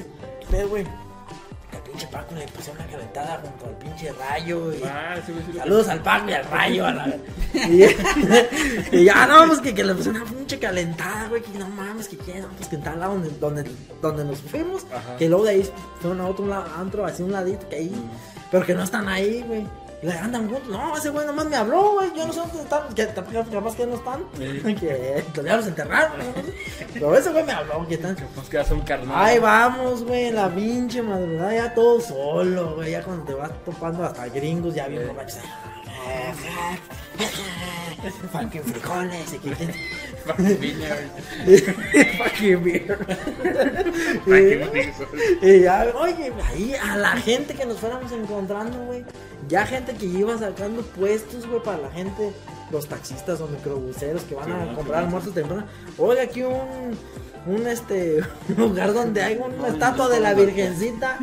pedo, 0.50 0.70
güey? 0.70 0.86
Al 1.74 1.82
pinche 1.82 2.08
Paco 2.08 2.36
le 2.36 2.48
pusieron 2.48 2.82
una 2.82 2.92
calentada 2.92 3.42
junto 3.42 3.66
al 3.66 3.78
pinche 3.78 4.12
rayo 4.14 4.72
y... 4.72 4.84
Ah, 4.84 5.16
sí, 5.26 5.34
sí, 5.34 5.52
sí. 5.52 5.58
Saludos 5.58 5.88
al 5.88 6.02
Paco 6.04 6.30
y 6.30 6.34
al 6.34 6.46
Rayo. 6.46 6.86
A 6.86 6.92
la... 6.92 7.16
y, 7.54 7.84
y 8.98 9.04
ya, 9.04 9.26
no, 9.26 9.48
pues 9.48 9.60
que, 9.60 9.74
que 9.74 9.84
le 9.84 9.96
pusieron 9.96 10.22
una 10.22 10.32
pinche 10.32 10.60
calentada, 10.60 11.28
güey. 11.28 11.42
Que 11.42 11.58
no 11.58 11.68
mames, 11.68 12.08
que 12.08 12.18
quieren, 12.18 12.46
pues 12.56 12.70
que 12.70 12.76
en 12.76 12.84
tal 12.84 13.00
lado 13.00 13.14
donde, 13.14 13.30
donde, 13.40 13.72
donde 14.02 14.24
nos 14.24 14.40
fuimos. 14.40 14.86
Ajá. 14.94 15.18
Que 15.18 15.28
luego 15.28 15.44
de 15.44 15.52
ahí 15.52 15.70
fueron 16.00 16.22
a 16.22 16.28
otro 16.28 16.46
lado, 16.46 16.66
antro, 16.78 17.06
así 17.06 17.24
un 17.24 17.32
ladito, 17.32 17.68
que 17.68 17.78
ahí. 17.78 18.10
Pero 18.52 18.66
que 18.66 18.76
no 18.76 18.84
están 18.84 19.10
ahí, 19.10 19.44
güey. 19.46 19.66
Le 20.02 20.14
andan 20.14 20.50
juntos. 20.50 20.70
No, 20.70 20.98
ese 20.98 21.10
güey 21.10 21.26
nomás 21.26 21.46
me 21.46 21.56
habló, 21.56 21.94
güey. 21.94 22.12
Yo 22.16 22.28
no 22.28 22.34
sé 22.34 22.40
dónde 22.40 22.62
están. 22.62 22.94
Que 22.94 23.08
capaz 23.08 23.76
que 23.76 23.86
no 23.88 23.96
están. 23.96 24.24
Sí. 24.38 24.76
Que 24.76 25.26
todavía 25.34 25.58
los 25.58 25.68
enterraron. 25.68 26.12
Pero 26.94 27.16
ese 27.16 27.32
güey 27.32 27.44
me 27.44 27.54
habló, 27.54 27.88
que 27.88 27.96
están. 27.96 28.16
Pues 28.36 28.50
que 28.50 28.74
un 28.74 28.82
carnal. 28.82 29.16
Ahí 29.16 29.40
vamos, 29.40 30.04
güey, 30.04 30.32
la 30.32 30.50
pinche 30.50 31.02
madrugada, 31.02 31.54
ya 31.54 31.74
todo 31.74 32.00
solo, 32.02 32.76
güey, 32.76 32.92
ya 32.92 33.04
cuando 33.04 33.26
te 33.26 33.34
vas 33.34 33.52
topando 33.64 34.04
hasta 34.04 34.28
gringos, 34.28 34.76
ya 34.76 34.88
bien 34.88 35.08
borrachos. 35.08 35.40
Fucking 38.32 38.62
frijoles, 38.64 39.32
Fucking 40.26 40.60
beer. 40.60 40.84
Fucking 42.26 42.62
vineyard. 42.62 42.98
Y 45.42 45.60
ya, 45.62 45.94
oye, 45.96 46.34
ahí 46.48 46.76
a 46.76 46.98
la 46.98 47.18
gente 47.18 47.54
que 47.54 47.66
nos 47.66 47.80
fuéramos 47.80 48.12
encontrando, 48.12 48.78
güey. 48.86 49.06
Ya 49.48 49.66
gente 49.66 49.94
que 49.94 50.06
iba 50.06 50.38
sacando 50.38 50.82
puestos, 50.82 51.48
güey, 51.48 51.62
para 51.64 51.78
la 51.78 51.92
gente, 51.92 52.34
los 52.72 52.88
taxistas 52.88 53.40
o 53.42 53.48
microbuseros 53.48 54.24
que 54.24 54.36
van 54.36 54.52
a 54.52 54.74
comprar 54.74 55.04
almuerzos 55.04 55.34
temprano. 55.34 55.66
Oiga, 55.98 56.24
aquí 56.24 56.42
un, 56.44 56.98
un 57.46 57.68
este, 57.68 58.22
un 58.50 58.56
lugar 58.56 58.94
donde 58.94 59.22
hay 59.22 59.38
una 59.38 59.68
estatua 59.68 60.10
de 60.10 60.20
la 60.20 60.34
Virgencita. 60.34 61.20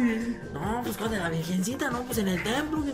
No, 0.53 0.81
pues, 0.85 0.97
¿cuál 0.97 1.11
de 1.11 1.19
la 1.19 1.29
Virgencita? 1.31 1.91
No, 1.91 2.03
pues 2.03 2.19
en 2.19 2.29
el 2.29 2.43
templo, 2.43 2.85
que. 2.85 2.93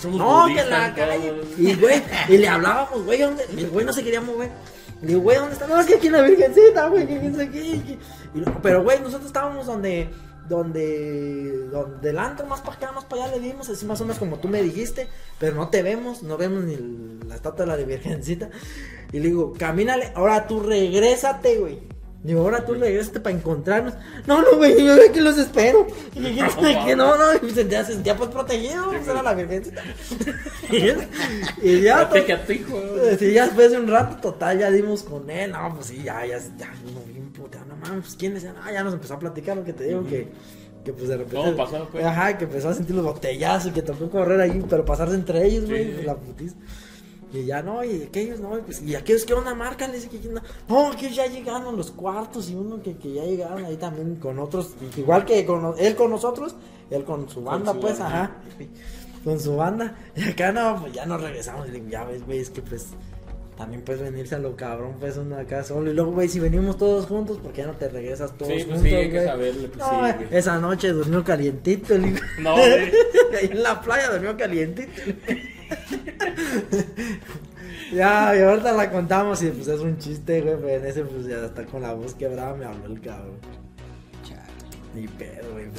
Somos 0.00 0.18
No, 0.18 0.46
que 0.46 0.60
en 0.60 0.70
la 0.70 0.94
calle. 0.94 1.34
Y, 1.58 1.74
güey, 1.74 2.02
y 2.28 2.38
le 2.38 2.48
hablábamos, 2.48 3.04
güey, 3.04 3.20
¿dónde? 3.20 3.44
El 3.56 3.68
güey 3.70 3.84
no 3.84 3.92
se 3.92 4.02
quería 4.02 4.20
mover. 4.20 4.50
Le 5.02 5.08
digo, 5.08 5.20
güey, 5.20 5.36
¿dónde 5.36 5.52
está? 5.54 5.66
No, 5.66 5.80
es 5.80 5.86
que 5.86 5.94
aquí 5.96 6.06
en 6.06 6.12
la 6.14 6.22
Virgencita, 6.22 6.86
güey, 6.88 7.06
que. 7.06 7.14
Y- 7.14 7.98
y- 8.34 8.44
pero, 8.62 8.82
güey, 8.82 9.00
nosotros 9.00 9.26
estábamos 9.26 9.66
donde, 9.66 10.08
donde, 10.48 11.66
donde 11.68 12.10
el 12.10 12.18
antro, 12.18 12.46
más 12.46 12.60
para 12.60 12.76
acá, 12.76 12.92
más 12.92 13.04
para 13.04 13.24
allá 13.24 13.36
le 13.36 13.40
dimos, 13.42 13.68
así 13.68 13.86
más 13.86 14.00
o 14.00 14.04
menos 14.04 14.18
como 14.18 14.38
tú 14.38 14.48
me 14.48 14.62
dijiste, 14.62 15.08
pero 15.38 15.54
no 15.56 15.68
te 15.68 15.82
vemos, 15.82 16.22
no 16.22 16.36
vemos 16.36 16.64
ni 16.64 16.74
el- 16.74 17.20
la 17.28 17.34
estatua 17.36 17.64
de 17.64 17.70
la 17.72 17.76
Virgencita. 17.84 18.50
Y 19.12 19.18
le 19.20 19.28
digo, 19.28 19.52
camínale, 19.58 20.12
ahora 20.14 20.46
tú 20.46 20.60
regrésate, 20.60 21.58
güey. 21.58 21.78
Digo, 22.24 22.42
ahora 22.42 22.64
tú 22.64 22.74
regresaste 22.74 23.18
para 23.18 23.34
encontrarnos. 23.34 23.94
No, 24.28 24.42
no, 24.42 24.56
güey, 24.56 24.78
yo 24.84 24.94
de 24.94 25.08
aquí 25.08 25.18
los 25.18 25.36
espero. 25.38 25.88
Y 26.14 26.20
dije, 26.20 26.42
No, 26.42 26.84
que 26.86 26.94
no, 26.94 27.16
no, 27.18 27.34
y 27.34 27.40
me 27.46 27.50
sentía, 27.52 27.84
se 27.84 27.94
sentía 27.94 28.16
pues 28.16 28.30
protegido, 28.30 28.90
pues 28.90 29.08
era 29.08 29.24
la 29.24 29.34
virgencita. 29.34 29.82
y 31.62 31.80
ya, 31.82 32.08
tu 32.08 32.52
hijo. 32.52 32.80
Sí, 33.18 33.32
ya 33.32 33.46
después 33.46 33.72
de 33.72 33.78
un 33.80 33.88
rato, 33.88 34.16
total, 34.20 34.58
ya 34.60 34.70
dimos 34.70 35.02
con 35.02 35.28
él. 35.30 35.50
No, 35.50 35.74
pues 35.74 35.86
sí, 35.88 36.00
ya, 36.04 36.24
ya, 36.24 36.38
ya, 36.58 36.70
no, 36.84 37.21
puta, 37.42 37.64
no 37.66 37.76
mames, 37.76 38.00
pues 38.04 38.16
quién 38.16 38.36
es. 38.36 38.44
Ah, 38.44 38.72
ya 38.72 38.82
nos 38.82 38.94
empezó 38.94 39.14
a 39.14 39.18
platicar 39.18 39.56
lo 39.56 39.64
que 39.64 39.72
te 39.72 39.84
digo, 39.84 40.04
que, 40.06 40.28
que 40.84 40.92
pues 40.92 41.08
de 41.08 41.16
repente. 41.16 41.36
¿Cómo 41.36 41.56
pasó, 41.56 41.88
pues? 41.90 42.04
Ajá, 42.04 42.38
que 42.38 42.44
empezó 42.44 42.68
a 42.70 42.74
sentir 42.74 42.94
los 42.96 43.04
botellazos 43.04 43.70
y 43.70 43.74
que 43.74 43.82
tocó 43.82 44.08
correr 44.10 44.40
ahí, 44.40 44.64
pero 44.68 44.84
pasarse 44.84 45.14
entre 45.14 45.44
ellos, 45.46 45.66
güey, 45.68 45.84
Sí, 45.92 45.96
sí. 46.00 46.06
la 46.06 46.16
putiza. 46.16 46.56
Y 47.34 47.46
ya 47.46 47.62
no, 47.62 47.82
y 47.82 48.02
aquellos 48.02 48.40
no, 48.40 48.58
y 48.58 48.60
pues, 48.60 48.82
y 48.82 48.94
aquellos 48.94 49.24
que 49.24 49.32
onda 49.32 49.54
marca, 49.54 49.88
le 49.88 49.94
dice 49.94 50.10
que 50.10 50.18
no, 50.28 50.42
no, 50.68 50.94
que 50.94 51.10
ya 51.10 51.26
llegaron 51.26 51.76
los 51.78 51.90
cuartos 51.90 52.50
y 52.50 52.54
uno 52.54 52.82
que, 52.82 52.98
que 52.98 53.14
ya 53.14 53.24
llegaron 53.24 53.64
ahí 53.64 53.76
también 53.78 54.16
con 54.16 54.38
otros, 54.38 54.74
igual 54.98 55.24
que 55.24 55.46
con 55.46 55.74
él 55.78 55.96
con 55.96 56.10
nosotros, 56.10 56.54
él 56.90 57.04
con 57.04 57.26
su 57.30 57.42
banda, 57.42 57.72
su 57.72 57.80
pues, 57.80 57.98
banda. 57.98 58.24
ajá, 58.24 58.36
con 59.24 59.40
su 59.40 59.56
banda. 59.56 59.96
Y 60.14 60.24
acá 60.28 60.52
no, 60.52 60.78
pues 60.82 60.92
ya 60.92 61.06
nos 61.06 61.22
regresamos. 61.22 61.66
Y 61.68 61.70
digo, 61.70 61.88
ya 61.88 62.04
ves, 62.04 62.22
güey, 62.26 62.40
es 62.40 62.50
que 62.50 62.60
pues 62.60 62.88
también 63.62 63.82
puedes 63.82 64.02
venirse 64.02 64.34
a 64.34 64.38
lo 64.38 64.56
cabrón, 64.56 64.96
pues 64.98 65.16
uno 65.16 65.36
acá 65.36 65.62
solo. 65.64 65.90
Y 65.90 65.94
luego, 65.94 66.12
güey, 66.12 66.28
si 66.28 66.40
venimos 66.40 66.76
todos 66.78 67.06
juntos, 67.06 67.38
¿por 67.38 67.52
qué 67.52 67.62
no 67.64 67.72
te 67.72 67.88
regresas 67.88 68.36
todos 68.36 68.48
Sí, 68.52 68.64
pues 68.64 68.66
juntos? 68.66 68.82
sí, 68.88 68.94
hay 68.94 69.10
que 69.10 69.24
saberle, 69.24 69.68
pues 69.68 69.78
no, 69.78 69.90
sí, 69.90 69.96
güey, 70.16 70.28
esa 70.38 70.58
noche 70.58 70.88
durmió 70.92 71.24
calientito 71.24 71.94
el 71.94 72.06
hijo. 72.06 72.24
No, 72.40 72.54
güey. 72.56 72.92
Ahí 73.40 73.48
en 73.52 73.62
la 73.62 73.80
playa 73.80 74.10
durmió 74.10 74.36
calientito. 74.36 74.92
ya, 77.92 78.36
y 78.36 78.40
ahorita 78.42 78.72
la 78.72 78.90
contamos 78.90 79.42
y 79.42 79.50
pues 79.50 79.68
es 79.68 79.80
un 79.80 79.98
chiste, 79.98 80.40
güey, 80.40 80.56
pero 80.56 80.68
en 80.68 80.86
ese 80.86 81.02
pues 81.04 81.26
ya 81.26 81.44
hasta 81.44 81.64
con 81.64 81.82
la 81.82 81.92
voz 81.94 82.14
quebrada 82.14 82.54
me 82.54 82.64
habló 82.64 82.86
el 82.86 83.00
cabrón. 83.00 83.36
Chale. 84.24 84.40
Ni 84.94 85.06
pedo, 85.08 85.52
güey. 85.52 85.64
El- 85.64 85.70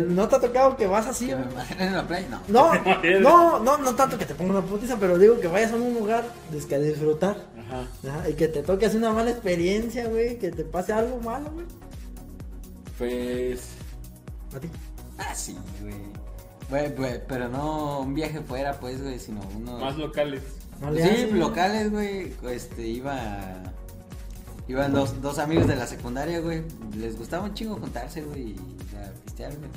¿No 0.00 0.28
te 0.28 0.36
ha 0.36 0.40
tocado 0.40 0.76
que 0.76 0.86
vas 0.86 1.06
así, 1.06 1.30
en 1.30 1.92
la 1.94 2.06
playa? 2.06 2.26
No. 2.48 2.74
No, 2.74 2.74
no, 3.20 3.58
no, 3.60 3.78
no 3.78 3.94
tanto 3.94 4.18
que 4.18 4.24
te 4.24 4.34
ponga 4.34 4.52
una 4.52 4.62
putiza, 4.62 4.96
pero 4.98 5.18
digo 5.18 5.38
que 5.38 5.46
vayas 5.46 5.72
a 5.72 5.76
un 5.76 5.94
lugar 5.94 6.24
que 6.68 6.74
a 6.74 6.78
disfrutar. 6.78 7.36
Ajá. 7.58 7.86
Ajá, 8.08 8.28
y 8.28 8.34
que 8.34 8.48
te 8.48 8.62
toque 8.62 8.86
así 8.86 8.96
una 8.96 9.12
mala 9.12 9.30
experiencia, 9.30 10.06
güey, 10.08 10.38
que 10.38 10.50
te 10.50 10.64
pase 10.64 10.92
algo 10.92 11.20
malo, 11.20 11.50
güey. 11.52 11.66
Pues. 12.98 13.68
A 14.56 14.60
ti. 14.60 14.68
Ah, 15.18 15.34
sí, 15.34 15.56
güey. 15.80 15.94
Güey, 16.70 16.96
güey, 16.96 17.20
pero 17.26 17.48
no 17.48 18.00
un 18.00 18.14
viaje 18.14 18.40
fuera, 18.40 18.80
pues, 18.80 19.02
güey, 19.02 19.18
sino 19.18 19.40
uno... 19.56 19.78
Más 19.78 19.96
locales. 19.96 20.42
No 20.80 20.88
Pues 20.88 21.04
sí, 21.04 21.30
locales, 21.32 21.90
güey. 21.90 22.34
Este, 22.50 22.86
iba. 22.86 23.62
Iban 24.66 24.92
dos, 24.92 25.20
dos 25.20 25.38
amigos 25.38 25.66
de 25.66 25.76
la 25.76 25.86
secundaria, 25.86 26.40
güey. 26.40 26.62
Les 26.96 27.18
gustaba 27.18 27.44
un 27.44 27.54
chingo 27.54 27.76
juntarse, 27.76 28.22
güey, 28.22 28.42
y 28.42 28.56
a 29.06 29.12
pistear, 29.24 29.56
güey. 29.56 29.70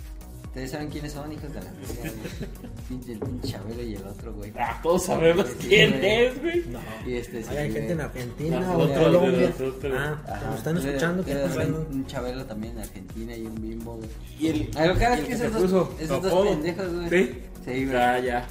Ustedes 0.45 0.71
saben 0.71 0.89
quiénes 0.89 1.11
son, 1.13 1.31
hijos 1.31 1.53
de 1.53 1.59
la 1.61 1.71
verga, 1.71 1.93
güey. 2.01 2.49
Pinche- 2.89 3.11
El 3.11 3.19
pinche 3.19 3.47
Chabelo 3.49 3.83
y 3.83 3.93
el 3.95 4.03
otro, 4.07 4.33
güey. 4.33 4.51
Ah, 4.57 4.79
todos 4.81 5.03
sabemos 5.05 5.45
Sí, 5.59 5.67
quién 5.67 5.91
güey. 5.91 6.25
es, 6.25 6.41
güey. 6.41 6.63
No. 6.69 6.79
Y 7.05 7.15
este, 7.15 7.43
sí, 7.43 7.49
hay 7.49 7.69
güey. 7.69 7.71
gente 7.73 7.93
en 7.93 8.01
Argentina 8.01 8.57
o 8.57 8.61
Nosotros, 8.61 8.97
Colombia. 9.03 9.53
Ah, 9.93 10.21
Ajá. 10.27 10.45
nos 10.47 10.57
están 10.57 10.77
escuchando. 10.77 11.25
¿Qué 11.25 11.31
Era 11.31 11.41
está 11.45 11.55
pasando? 11.55 11.87
Un 11.91 12.05
chabelo 12.07 12.45
también 12.45 12.73
en 12.73 12.79
Argentina 12.79 13.35
y 13.35 13.45
un 13.45 13.61
bimbo, 13.61 13.95
güey. 13.97 14.09
Y 14.39 14.47
el. 14.47 14.77
A 14.77 14.85
lo 14.87 14.95
que 14.97 15.03
es 15.05 15.19
que 15.21 15.33
esos 15.33 15.69
dos, 15.71 15.89
esos 15.99 16.43
pendejos, 16.47 16.93
güey. 16.93 17.09
Sí. 17.09 17.41
Sí, 17.65 17.71
güey. 17.85 17.91
Ya, 17.91 18.19
ya. 18.19 18.47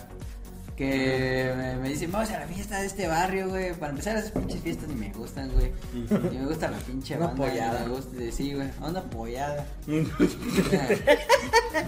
Que 0.77 1.53
me, 1.57 1.77
me 1.77 1.89
dicen, 1.89 2.13
vamos 2.13 2.29
a 2.31 2.39
la 2.41 2.47
fiesta 2.47 2.79
de 2.81 2.87
este 2.87 3.07
barrio, 3.09 3.49
güey. 3.49 3.73
Para 3.73 3.93
empezar, 3.93 4.15
esas 4.19 4.31
pinches 4.31 4.61
fiestas 4.61 4.89
ni 4.89 4.95
me 4.95 5.11
gustan, 5.11 5.51
güey. 5.53 5.73
Y 5.95 6.37
me 6.37 6.45
gusta 6.47 6.71
la 6.71 6.77
pinche 6.79 7.17
Una 7.17 7.29
banda. 7.29 7.47
pollada. 7.47 7.81
Me 7.81 7.89
gusta, 7.89 8.11
sí, 8.31 8.53
güey. 8.53 8.69
Una 8.83 9.03
pollada. 9.05 9.67
Una, 9.87 10.05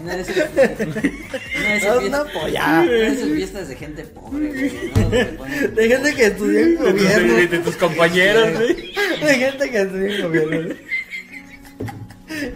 una 0.01 0.17
de 0.17 0.21
esas. 0.23 0.37
Una 0.55 1.69
de 1.69 1.77
esas 1.77 1.97
Una 1.97 2.01
fiestas. 2.01 2.33
pollada. 2.33 2.81
Una 2.83 2.91
de 2.91 3.07
esas 3.09 3.29
fiestas 3.29 3.69
de 3.69 3.77
gente 3.77 4.05
pobre, 4.05 4.49
güey. 4.49 4.73
¿no? 4.95 5.01
Donde 5.03 5.25
ponen- 5.39 5.75
De 5.75 5.89
gente 5.89 6.15
que 6.15 6.27
estudió 6.27 6.61
en 6.61 6.71
de- 6.71 6.77
gobierno. 6.93 7.35
de 7.35 7.59
tus 7.59 7.77
compañeros, 7.77 8.53
güey. 8.55 8.75
De 8.75 9.35
gente 9.35 9.71
que 9.71 9.81
estudió 9.83 10.07
en 10.15 10.23
gobierno. 10.23 10.75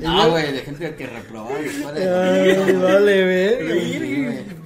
No, 0.00 0.30
güey, 0.30 0.52
de 0.52 0.60
gente 0.60 0.94
que 0.94 1.06
reprobaba. 1.06 1.56
Ay, 1.58 2.72
vale, 2.74 3.58
güey. 3.58 4.61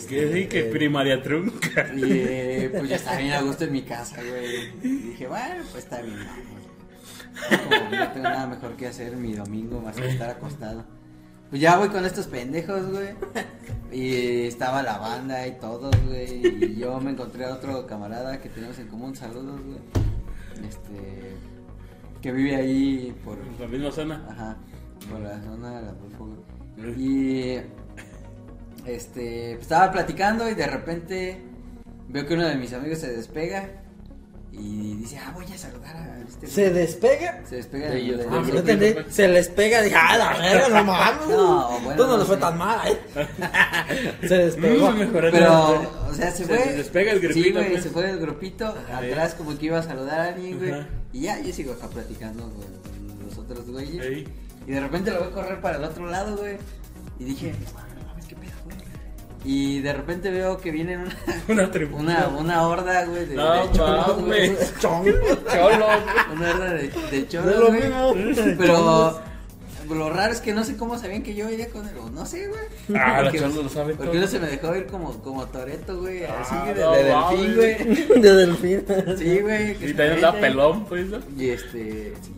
Este. 0.00 0.14
Que 0.16 0.32
sí, 0.32 0.46
que 0.48 0.62
primaria 0.64 1.22
trunca. 1.22 1.92
Y 1.94 2.02
eh, 2.04 2.70
pues 2.72 2.88
ya 2.88 2.96
estaba 2.96 3.18
bien 3.18 3.32
a 3.32 3.42
gusto 3.42 3.64
en 3.64 3.72
mi 3.72 3.82
casa, 3.82 4.16
güey. 4.16 4.70
Y 4.82 4.96
dije, 5.10 5.26
bueno, 5.28 5.62
pues 5.70 5.84
está 5.84 6.00
bien, 6.00 6.16
vamos. 6.16 6.60
Como 7.48 7.96
no 7.96 8.12
tengo 8.12 8.24
nada 8.24 8.46
mejor 8.46 8.76
que 8.76 8.86
hacer 8.86 9.16
mi 9.16 9.34
domingo 9.34 9.80
más 9.80 9.96
que 9.96 10.08
estar 10.08 10.30
acostado. 10.30 10.84
Pues 11.50 11.60
ya 11.60 11.76
voy 11.76 11.88
con 11.88 12.04
estos 12.04 12.26
pendejos, 12.28 12.90
güey. 12.90 13.08
Y 13.92 14.46
estaba 14.46 14.82
la 14.82 14.98
banda 14.98 15.46
y 15.46 15.58
todos, 15.58 15.94
güey. 16.06 16.46
Y 16.64 16.76
yo 16.76 16.98
me 17.00 17.10
encontré 17.10 17.44
a 17.44 17.54
otro 17.54 17.86
camarada 17.86 18.40
que 18.40 18.48
tenemos 18.48 18.78
en 18.78 18.88
común, 18.88 19.14
saludos, 19.14 19.60
güey. 19.60 19.80
Este. 20.66 21.34
Que 22.22 22.32
vive 22.32 22.56
ahí 22.56 23.14
por. 23.24 23.38
La 23.58 23.66
misma 23.66 23.90
zona. 23.90 24.26
Ajá, 24.30 24.56
por 25.10 25.20
la 25.20 25.42
zona 25.42 25.80
de 25.80 25.86
la 25.86 25.92
Pulpo, 25.92 26.26
güey. 26.26 27.00
Y 27.02 27.60
este, 28.94 29.52
pues, 29.54 29.62
estaba 29.62 29.92
platicando 29.92 30.48
y 30.48 30.54
de 30.54 30.66
repente 30.66 31.42
veo 32.08 32.26
que 32.26 32.34
uno 32.34 32.46
de 32.46 32.56
mis 32.56 32.72
amigos 32.72 32.98
se 32.98 33.12
despega 33.12 33.68
y 34.52 34.96
dice, 34.96 35.16
ah, 35.18 35.30
voy 35.32 35.46
a 35.46 35.56
saludar 35.56 35.96
a 35.96 36.18
este. 36.18 36.40
güey". 36.40 36.50
Se 36.52 36.70
despega. 36.70 37.40
Se 37.48 37.56
despega 37.56 37.90
De 37.90 38.00
de, 38.76 38.98
Ah. 39.00 39.04
Se 39.08 39.28
les 39.28 39.48
pega. 39.48 39.80
Dije, 39.82 39.94
ah, 39.96 40.16
la 40.18 40.36
verga, 40.38 40.68
no 40.68 40.84
mames. 40.92 41.28
No, 41.28 41.68
bueno, 41.70 41.90
Esto 41.92 42.06
no 42.06 42.12
no 42.12 42.18
le 42.18 42.24
fue 42.24 42.34
sé. 42.34 42.40
tan 42.40 42.58
mal, 42.58 42.88
eh. 42.88 44.18
Se 44.28 44.34
despegó. 44.36 44.90
Mm. 44.90 45.08
Pero, 45.12 46.06
o 46.10 46.14
sea, 46.14 46.30
se 46.32 46.38
Se 46.38 46.44
fue. 46.46 46.72
despega 46.74 47.12
el 47.12 47.20
grupito, 47.20 47.44
Sí, 47.44 47.52
güey, 47.52 47.70
pues. 47.70 47.82
se 47.84 47.90
fue 47.90 48.06
del 48.06 48.18
grupito. 48.18 48.66
Ajá. 48.66 48.98
Atrás, 48.98 49.34
como 49.34 49.56
que 49.56 49.66
iba 49.66 49.78
a 49.78 49.82
saludar 49.84 50.20
a 50.20 50.24
alguien, 50.34 50.58
güey. 50.58 50.72
Ajá. 50.72 50.88
Y 51.12 51.20
ya, 51.22 51.40
yo 51.40 51.52
sigo 51.52 51.72
acá 51.72 51.86
platicando 51.88 52.42
con 52.50 53.26
los 53.26 53.38
otros 53.38 53.70
güeyes. 53.70 54.04
Ey. 54.04 54.26
Y 54.66 54.72
de 54.72 54.80
repente 54.80 55.10
lo 55.12 55.20
veo 55.20 55.32
correr 55.32 55.60
para 55.60 55.78
el 55.78 55.84
otro 55.84 56.06
lado, 56.06 56.36
güey. 56.36 56.56
Y 57.20 57.24
dije, 57.24 57.54
Y 59.44 59.80
de 59.80 59.92
repente 59.94 60.30
veo 60.30 60.58
que 60.58 60.70
vienen 60.70 61.00
una, 61.00 61.16
Una 61.48 61.70
una, 61.96 62.28
una 62.28 62.68
horda, 62.68 63.04
güey, 63.06 63.24
de, 63.26 63.34
No 63.36 63.66
de 63.66 63.72
cholos, 63.72 64.18
güey. 64.24 64.50
Una 64.50 66.50
horda 66.50 66.72
de, 66.74 66.88
de 66.88 67.10
De 67.10 67.28
cholos, 67.28 67.56
lo 67.56 67.68
güey. 67.68 67.80
mismo. 67.82 68.14
Pero 68.58 69.20
lo 69.88 70.08
raro 70.10 70.32
es 70.32 70.40
que 70.40 70.52
no 70.52 70.62
sé 70.62 70.76
cómo 70.76 70.96
sabían 70.98 71.22
que 71.24 71.34
yo 71.34 71.50
iría 71.50 71.68
con 71.70 71.88
él. 71.88 71.94
No 72.12 72.24
sé, 72.24 72.46
güey. 72.48 72.60
Ah, 73.00 73.22
los 73.22 73.32
Porque- 73.32 73.38
cholos 73.40 73.64
lo 73.64 73.68
saben 73.70 73.96
Porque 73.96 74.10
todo. 74.12 74.18
uno 74.18 74.26
se 74.28 74.38
me 74.38 74.46
dejó 74.46 74.76
ir 74.76 74.86
como, 74.86 75.12
como 75.22 75.46
Toreto, 75.46 75.98
güey. 76.00 76.22
Así, 76.24 76.54
Ah, 76.54 76.72
de, 76.72 76.80
no 76.80 76.92
de 76.92 77.12
mames. 77.12 77.56
delfín, 77.56 78.06
güey. 78.08 78.20
De 78.20 78.34
delfín. 78.36 78.84
Sí, 79.18 79.38
güey. 79.40 79.70
Y 79.72 79.94
también 79.94 80.12
anda 80.12 80.32
pelón, 80.34 80.84
pues, 80.84 81.06
¿no? 81.06 81.18
Y 81.36 81.48
este. 81.50 82.14
sí. 82.22 82.32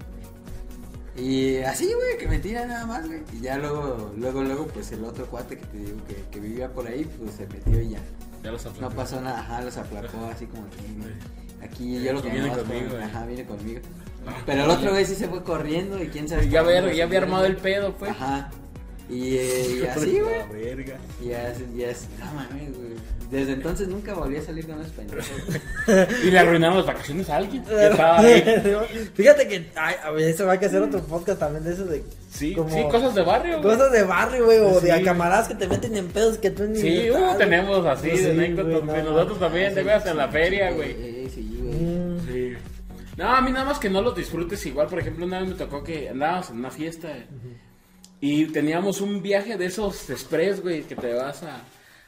Y 1.16 1.58
así, 1.58 1.92
güey, 1.92 2.16
que 2.18 2.26
me 2.26 2.38
tira 2.38 2.64
nada 2.66 2.86
más, 2.86 3.06
güey. 3.06 3.20
Y 3.32 3.40
ya 3.40 3.58
luego, 3.58 4.12
luego, 4.16 4.42
luego, 4.42 4.66
pues 4.68 4.92
el 4.92 5.04
otro 5.04 5.26
cuate 5.26 5.58
que 5.58 5.66
te 5.66 5.76
digo 5.78 5.98
que, 6.08 6.16
que 6.30 6.40
vivía 6.40 6.72
por 6.72 6.86
ahí, 6.86 7.04
pues 7.18 7.34
se 7.34 7.46
metió 7.46 7.80
y 7.80 7.90
ya. 7.90 7.98
Ya 8.42 8.50
los 8.50 8.64
No 8.64 8.70
aplacó. 8.70 8.94
pasó 8.94 9.20
nada, 9.20 9.40
ajá, 9.40 9.60
los 9.62 9.76
aplacó 9.76 10.24
así 10.26 10.46
como 10.46 10.64
que. 10.70 11.64
Aquí 11.64 12.02
yo 12.02 12.12
lo 12.14 12.22
viene 12.22 12.48
conozco, 12.48 12.64
conmigo, 12.64 12.90
güey. 12.92 13.02
Ajá, 13.02 13.26
viene 13.26 13.44
conmigo. 13.46 13.80
Pero 14.46 14.64
el 14.64 14.70
otro 14.70 14.90
güey 14.90 15.04
sí 15.04 15.14
se 15.14 15.28
fue 15.28 15.42
corriendo 15.42 16.02
y 16.02 16.08
quién 16.08 16.28
sabe. 16.28 16.48
Ya 16.48 16.60
había, 16.60 16.92
ya 16.92 17.04
había 17.04 17.18
armado 17.20 17.44
el 17.44 17.56
pedo, 17.56 17.94
pues. 17.96 18.10
Ajá. 18.10 18.50
Y, 19.12 19.36
eh, 19.36 19.80
y 19.82 19.86
así, 19.86 20.18
güey. 20.20 20.38
La 20.38 20.46
verga. 20.46 20.96
Y 21.22 21.28
ya, 21.28 21.48
es- 21.48 21.76
ya 21.76 21.88
es. 21.90 22.08
No 22.18 22.26
mames, 22.34 22.76
güey. 22.76 22.92
Desde 23.30 23.52
entonces 23.54 23.88
nunca 23.88 24.12
volví 24.12 24.36
a 24.36 24.42
salir 24.42 24.66
con 24.66 24.78
esos 24.80 24.92
pendejos. 24.92 25.24
Y 26.24 26.30
le 26.30 26.38
arruinaron 26.38 26.76
las 26.76 26.86
vacaciones 26.86 27.30
a 27.30 27.36
alguien. 27.36 27.64
que 27.64 27.86
estaba 27.90 28.18
ahí. 28.18 29.10
Fíjate 29.14 29.48
que 29.48 29.70
ay, 29.74 29.94
a 30.04 30.10
ver, 30.10 30.28
eso 30.28 30.44
va 30.46 30.52
a 30.54 30.58
que 30.60 30.66
hacer 30.66 30.82
otro 30.82 31.00
podcast 31.00 31.38
también 31.40 31.64
de 31.64 31.72
eso 31.72 31.84
de 31.86 32.04
Sí, 32.30 32.54
como 32.54 32.68
sí, 32.70 32.82
cosas 32.90 33.14
de 33.14 33.22
barrio. 33.22 33.60
güey. 33.62 33.74
cosas 33.76 33.90
de 33.92 34.02
barrio, 34.02 34.44
güey, 34.44 34.58
o 34.58 34.80
Sí. 34.80 34.86
de 34.86 34.92
a 34.92 35.02
camaradas 35.02 35.48
que 35.48 35.54
te 35.54 35.66
meten 35.66 35.96
en 35.96 36.08
pedos 36.08 36.36
que 36.38 36.50
tú 36.50 36.64
ni 36.64 36.78
Sí, 36.80 37.10
uh, 37.10 37.36
tenemos 37.38 37.84
así 37.86 38.08
de 38.10 38.16
sí, 38.18 38.24
güey, 38.34 38.52
güey. 38.54 38.82
no, 38.82 39.02
Nosotros 39.12 39.38
también, 39.40 39.74
te 39.74 39.82
veas 39.82 40.04
en 40.06 40.16
la 40.18 40.28
feria, 40.28 40.70
güey. 40.72 41.28
Sí, 41.30 41.56
güey. 41.58 41.74
Mm. 41.74 42.26
Sí. 42.26 42.52
No, 43.16 43.28
a 43.34 43.40
mí 43.40 43.50
nada 43.50 43.64
más 43.66 43.78
que 43.78 43.88
no 43.90 44.00
los 44.02 44.14
disfrutes 44.16 44.64
igual. 44.66 44.88
Por 44.88 44.98
ejemplo, 44.98 45.24
una 45.26 45.40
vez 45.40 45.48
me 45.50 45.54
tocó 45.54 45.82
que 45.82 46.08
andábamos 46.10 46.50
en 46.50 46.56
una 46.58 46.70
fiesta 46.70 47.08
eh, 47.16 47.26
y 48.22 48.46
teníamos 48.46 49.00
un 49.00 49.20
viaje 49.20 49.56
de 49.58 49.66
esos 49.66 50.08
express, 50.08 50.62
güey, 50.62 50.84
que 50.84 50.94
te 50.94 51.12
vas 51.12 51.42
a 51.42 51.60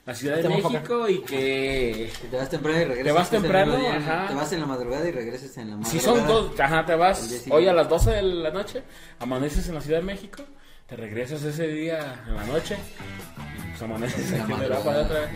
la 0.06 0.14
Ciudad 0.14 0.36
de 0.36 0.48
México 0.48 1.08
y 1.08 1.18
que... 1.22 2.08
Que 2.22 2.28
te 2.28 2.36
vas 2.36 2.48
temprano 2.48 2.78
y 2.78 2.84
regresas. 2.84 3.04
Te 3.04 3.12
vas 3.12 3.30
temprano, 3.30 3.72
mismo 3.72 3.88
día, 3.88 3.96
ajá. 3.96 4.28
Te 4.28 4.34
vas 4.34 4.52
en 4.52 4.60
la 4.60 4.66
madrugada 4.66 5.08
y 5.08 5.10
regresas 5.10 5.56
en 5.58 5.70
la 5.70 5.76
madrugada. 5.76 6.00
Si 6.00 6.06
son 6.06 6.24
dos, 6.28 6.60
ajá, 6.60 6.86
te 6.86 6.94
vas 6.94 7.44
hoy 7.50 7.66
a 7.66 7.72
las 7.72 7.88
12 7.88 8.10
de 8.12 8.22
la 8.22 8.52
noche, 8.52 8.84
amaneces 9.18 9.68
en 9.68 9.74
la 9.74 9.80
Ciudad 9.80 9.98
de 9.98 10.04
México, 10.04 10.44
te 10.86 10.94
regresas 10.94 11.42
ese 11.42 11.66
día 11.66 12.22
en 12.28 12.36
la 12.36 12.46
noche, 12.46 12.76
y 12.76 13.70
pues 13.70 13.82
amaneces 13.82 14.30
En 14.30 14.38
la 14.38 14.44
aquí 14.44 14.52
en 14.52 14.58
madrugada. 14.60 15.02
Otra 15.02 15.18
vez. 15.18 15.30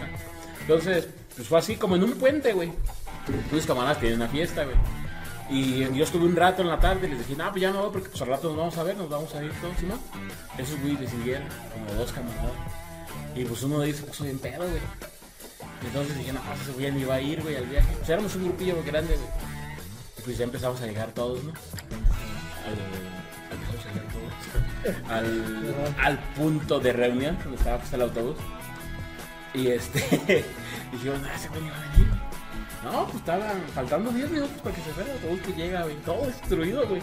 Entonces, 0.61 1.09
pues 1.35 1.49
fue 1.49 1.59
así 1.59 1.75
como 1.75 1.97
en 1.97 2.05
un 2.05 2.13
puente, 2.13 2.53
güey. 2.53 2.71
Tus 3.51 3.67
camaradas 3.67 3.99
tienen 3.99 4.21
una 4.21 4.29
fiesta, 4.29 4.63
güey. 4.63 4.77
Y 5.51 5.79
yo 5.95 6.05
estuve 6.05 6.27
un 6.27 6.37
rato 6.37 6.61
en 6.63 6.69
la 6.69 6.79
tarde 6.79 7.07
y 7.07 7.11
les 7.11 7.21
dije, 7.21 7.37
no, 7.37 7.51
pues 7.51 7.63
ya 7.63 7.71
no 7.71 7.83
voy 7.83 7.91
porque 7.93 8.09
pues 8.11 8.21
al 8.21 8.29
rato 8.29 8.49
nos 8.49 8.59
vamos 8.59 8.77
a 8.77 8.83
ver, 8.83 8.97
nos 8.97 9.09
vamos 9.09 9.35
a 9.35 9.43
ir 9.43 9.53
todos, 9.61 9.83
¿no? 9.83 9.99
Esos 10.59 10.79
güeyes 10.81 11.01
le 11.01 11.09
siguieron, 11.09 11.49
como 11.73 11.99
dos 11.99 12.13
camaradas. 12.13 12.53
Y 13.35 13.45
pues 13.45 13.63
uno 13.63 13.81
de 13.81 13.87
ellos 13.87 14.01
se 14.01 14.07
puso 14.07 14.25
bien 14.25 14.39
pedo, 14.39 14.69
güey. 14.69 14.83
Entonces 15.87 16.19
dije, 16.19 16.33
no, 16.33 16.41
pues 16.43 16.61
ese 16.61 16.73
güey 16.73 16.93
ni 16.93 17.01
iba 17.01 17.15
a 17.15 17.21
ir, 17.21 17.43
güey, 17.43 17.57
al 17.57 17.67
viaje. 17.67 17.95
Pues 17.97 18.09
éramos 18.11 18.35
un 18.35 18.45
grupillo 18.45 18.83
grande, 18.85 19.15
güey. 19.15 19.29
Y 20.19 20.23
pues 20.23 20.39
ya 20.39 20.45
empezamos 20.45 20.81
a 20.83 20.87
llegar 20.87 21.13
todos, 21.13 21.43
¿no? 21.43 21.53
Al. 22.67 23.29
Al, 25.09 25.85
al 26.03 26.19
punto 26.35 26.79
de 26.79 26.93
reunión, 26.93 27.39
donde 27.43 27.57
estaba 27.57 27.79
pues 27.79 27.93
el 27.93 28.03
autobús. 28.03 28.37
Y 29.55 29.69
este, 29.69 30.01
dijimos, 30.93 31.21
no, 31.21 31.29
ese 31.29 31.49
güey 31.49 31.63
ni 31.63 31.71
va 31.71 31.77
a 31.77 31.91
venir, 31.91 32.09
güey. 32.09 32.28
No, 32.85 33.05
pues 33.07 33.17
estaban 33.17 33.63
faltando 33.75 34.11
10 34.11 34.31
minutos 34.31 34.61
para 34.63 34.75
que 34.75 34.83
se 34.83 34.91
fuera 34.91 35.11
el 35.11 35.17
autobús 35.19 35.41
que 35.41 35.53
llega, 35.53 35.83
güey. 35.83 35.97
Todo 35.97 36.27
destruido, 36.27 36.87
güey. 36.87 37.03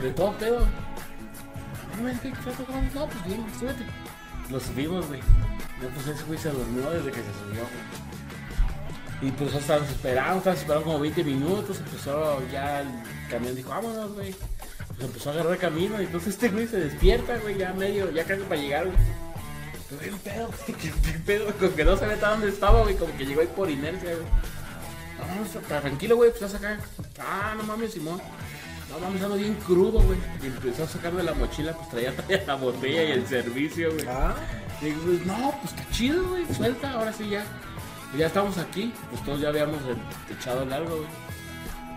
De 0.00 0.10
todo 0.12 0.32
pedo. 0.34 0.60
No, 1.96 2.02
me 2.04 2.12
¿qué 2.20 2.34
fue? 2.36 2.52
No, 2.94 3.06
pues 3.06 3.24
bien, 3.26 3.46
súbete. 3.58 3.84
Lo 4.50 4.60
subimos, 4.60 5.06
güey. 5.08 5.20
No, 5.82 5.88
pues 5.94 6.06
ese 6.06 6.24
güey 6.24 6.38
se 6.38 6.50
durmió 6.50 6.90
desde 6.90 7.10
que 7.10 7.20
se 7.20 7.32
subió, 7.32 7.62
güey. 7.62 8.08
Y 9.20 9.32
pues 9.32 9.52
estábamos 9.52 9.90
esperando, 9.90 10.38
estábamos 10.38 10.60
esperando 10.60 10.84
como 10.84 11.00
20 11.00 11.24
minutos. 11.24 11.78
Empezó 11.78 12.40
ya 12.52 12.82
el 12.82 12.88
camión, 13.28 13.56
dijo, 13.56 13.70
vámonos, 13.70 14.12
güey. 14.12 14.34
Pues 14.86 15.00
empezó 15.00 15.30
a 15.30 15.32
agarrar 15.32 15.58
camino. 15.58 16.00
Y 16.00 16.04
entonces 16.04 16.34
este 16.34 16.48
güey 16.50 16.68
se 16.68 16.78
despierta, 16.78 17.36
güey, 17.38 17.58
ya 17.58 17.72
medio, 17.72 18.10
ya 18.12 18.24
casi 18.24 18.42
para 18.42 18.60
llegar, 18.60 18.84
güey. 18.86 18.96
Pero 19.88 20.00
güey, 20.00 20.10
un 20.12 20.18
pedo, 20.20 20.50
qué 20.66 20.72
qué 20.74 21.18
pedo, 21.26 21.52
como 21.58 21.74
que 21.74 21.84
no 21.84 21.96
sabía 21.96 22.14
hasta 22.14 22.30
dónde 22.30 22.48
estaba, 22.50 22.82
güey, 22.82 22.94
como 22.94 23.16
que 23.16 23.26
llegó 23.26 23.40
ahí 23.40 23.48
por 23.48 23.68
inercia, 23.68 24.14
güey. 24.14 24.26
No, 25.18 25.34
no, 25.34 25.44
está 25.44 25.80
tranquilo, 25.80 26.16
güey, 26.16 26.30
pues 26.30 26.42
estás 26.42 26.60
acá. 26.62 26.78
Ah, 27.18 27.54
no 27.56 27.64
mames, 27.64 27.92
Simón. 27.92 28.20
No 28.90 28.98
mames, 29.00 29.22
ando 29.22 29.36
bien 29.36 29.54
crudo, 29.66 30.00
güey. 30.00 30.18
Y 30.42 30.46
empezó 30.46 30.84
a 30.84 30.88
sacar 30.88 31.12
de 31.14 31.22
la 31.22 31.34
mochila, 31.34 31.72
pues 31.72 31.88
traía, 31.90 32.16
traía 32.16 32.44
la 32.46 32.54
botella 32.54 33.04
y 33.04 33.10
el 33.12 33.26
servicio, 33.26 33.92
güey. 33.92 34.06
Ah, 34.08 34.34
Y 34.80 34.86
digo, 34.86 35.00
pues, 35.04 35.26
no, 35.26 35.54
pues 35.60 35.72
está 35.74 35.90
chido, 35.92 36.28
güey, 36.28 36.46
suelta, 36.54 36.92
ahora 36.92 37.12
sí 37.12 37.28
ya. 37.28 37.44
Y 38.14 38.18
ya 38.18 38.26
estamos 38.28 38.56
aquí, 38.58 38.92
pues 39.10 39.22
todos 39.24 39.40
ya 39.40 39.48
habíamos 39.48 39.80
echado 40.30 40.62
el 40.62 40.70
largo, 40.70 40.96
güey. 40.96 41.08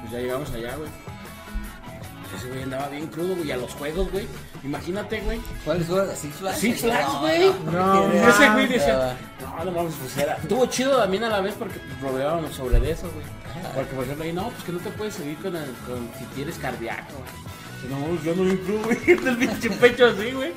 Pues 0.02 0.12
ya 0.12 0.20
llegamos 0.20 0.52
allá, 0.52 0.76
güey. 0.76 0.90
Pues 2.32 2.44
ese 2.44 2.52
güey 2.52 2.64
andaba 2.64 2.88
bien 2.88 3.08
crudo, 3.08 3.36
güey, 3.36 3.50
y 3.50 3.52
a 3.52 3.58
los 3.58 3.72
juegos, 3.74 4.12
güey. 4.12 4.26
Imagínate, 4.64 5.20
güey. 5.22 5.40
¿Cuáles 5.66 5.88
juegos? 5.88 6.18
¿Six 6.18 6.36
Flags? 6.36 6.58
Six 6.58 6.82
Flags, 6.82 7.20
güey. 7.20 7.52
No, 7.72 8.14
Y 8.14 8.18
ese 8.18 8.50
güey 8.52 8.68
decía, 8.68 9.18
no, 9.42 9.66
no 9.66 9.72
mames, 9.72 9.94
pues 10.00 10.18
era. 10.18 10.36
Estuvo 10.36 10.66
chido 10.68 10.98
también 10.98 11.26
a 11.26 11.30
la 11.30 11.42
vez 11.42 11.56
porque 11.60 11.80
pues, 11.80 12.02
rodeábamos 12.02 12.56
sobre 12.56 12.80
de 12.80 12.92
eso, 12.92 13.12
güey. 13.12 13.26
Porque, 13.76 13.94
por 13.94 14.04
ejemplo, 14.06 14.24
ahí, 14.26 14.34
no, 14.34 14.50
pues 14.50 14.64
que 14.64 14.72
no 14.72 14.80
te 14.80 14.90
puedes 14.92 15.14
seguir 15.14 15.38
con, 15.38 15.56
el, 15.56 15.72
con 15.86 16.10
si 16.18 16.26
tienes 16.36 16.58
cardíaco, 16.58 17.14
güey. 17.18 17.52
No, 17.92 18.24
yo 18.24 18.36
no 18.36 18.50
incluyo, 18.50 18.84
güey, 18.84 18.98
el 19.08 19.38
pinche 19.38 19.70
pecho 19.72 20.06
así, 20.06 20.32
güey. 20.32 20.54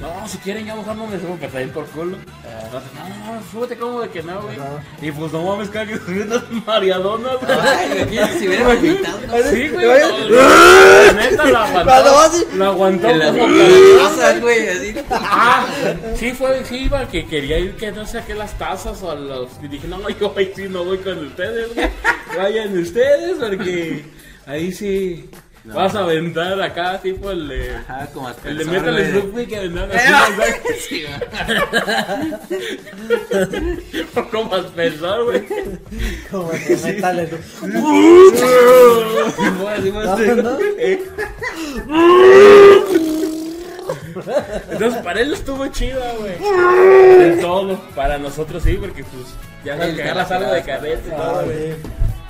No, 0.00 0.28
si 0.28 0.38
quieren 0.38 0.64
ya 0.64 0.76
mejor 0.76 0.94
no 0.94 1.08
me 1.08 1.18
subo, 1.18 1.36
que 1.38 1.46
está 1.46 1.58
bien 1.58 1.70
por 1.70 1.84
culo. 1.86 2.16
No, 2.16 2.80
no, 3.08 3.34
no, 3.34 3.42
súbete 3.50 3.76
como 3.76 4.00
de 4.00 4.08
que 4.10 4.22
no, 4.22 4.40
güey. 4.42 4.56
Ajá. 4.56 4.82
Y 5.02 5.10
pues 5.10 5.32
no 5.32 5.42
mames, 5.42 5.68
cada 5.70 5.86
que 5.86 5.96
subí 5.96 6.20
unas 6.20 6.42
mariadonas, 6.66 7.36
güey. 7.40 8.18
Ay, 8.18 8.38
si 8.38 8.46
hubiera 8.46 8.68
vomitado. 8.68 9.18
Sí, 9.50 9.68
güey. 9.68 9.86
Oye. 9.86 10.30
no, 10.30 10.38
la 10.38 11.12
neta 11.12 11.44
la 11.46 11.64
aguantó. 11.64 12.54
La 12.56 12.66
aguantó 12.66 13.08
como 13.08 14.40
güey, 14.40 14.68
así. 14.68 14.94
Ah, 15.10 15.66
sí 16.14 16.32
fue, 16.32 16.64
sí 16.64 16.84
iba, 16.84 17.08
que 17.08 17.26
quería 17.26 17.58
ir 17.58 17.76
que 17.76 17.90
no 17.90 18.06
saqué 18.06 18.34
las 18.34 18.56
tazas 18.56 19.02
o 19.02 19.14
los... 19.16 19.50
Y 19.62 19.66
dije, 19.66 19.88
no, 19.88 20.08
yo 20.10 20.32
ahí 20.36 20.52
sí 20.54 20.68
no 20.68 20.84
voy 20.84 20.98
con 20.98 21.26
ustedes, 21.26 21.74
güey. 21.74 21.88
Vayan 22.36 22.78
ustedes 22.78 23.36
porque 23.38 24.04
ahí 24.46 24.70
sí 24.70 25.28
vas 25.74 25.94
a 25.94 26.00
aventar 26.00 26.60
acá, 26.60 27.00
tipo 27.00 27.30
el 27.30 27.48
de... 27.48 27.76
Ajá, 27.76 28.08
como 28.12 28.28
El 28.44 28.58
de 28.58 28.64
Metal 28.64 28.92
güey. 28.92 29.10
Slug, 29.10 29.46
que 29.46 29.56
aventaban 29.56 29.90
así. 29.92 31.04
O 34.16 34.24
como 34.30 34.54
aspersor, 34.54 35.24
güey. 35.24 35.44
como 36.30 36.50
así. 36.50 36.74
No, 39.92 40.42
no. 40.42 40.58
Eh. 40.78 41.02
Entonces 44.70 45.02
para 45.02 45.20
él 45.20 45.32
estuvo 45.32 45.66
chida, 45.68 46.14
güey. 46.18 46.38
De 47.18 47.36
todo. 47.40 47.78
Para 47.94 48.18
nosotros 48.18 48.62
sí, 48.62 48.74
porque 48.74 49.04
pues 49.04 49.26
ya 49.64 49.76
sabes 49.76 49.90
El 49.90 49.96
que 49.96 50.02
agarras 50.02 50.30
algo 50.30 50.52
de 50.52 50.62
carrete 50.62 51.08
y 51.08 51.10
todo, 51.10 51.44
güey. 51.44 51.74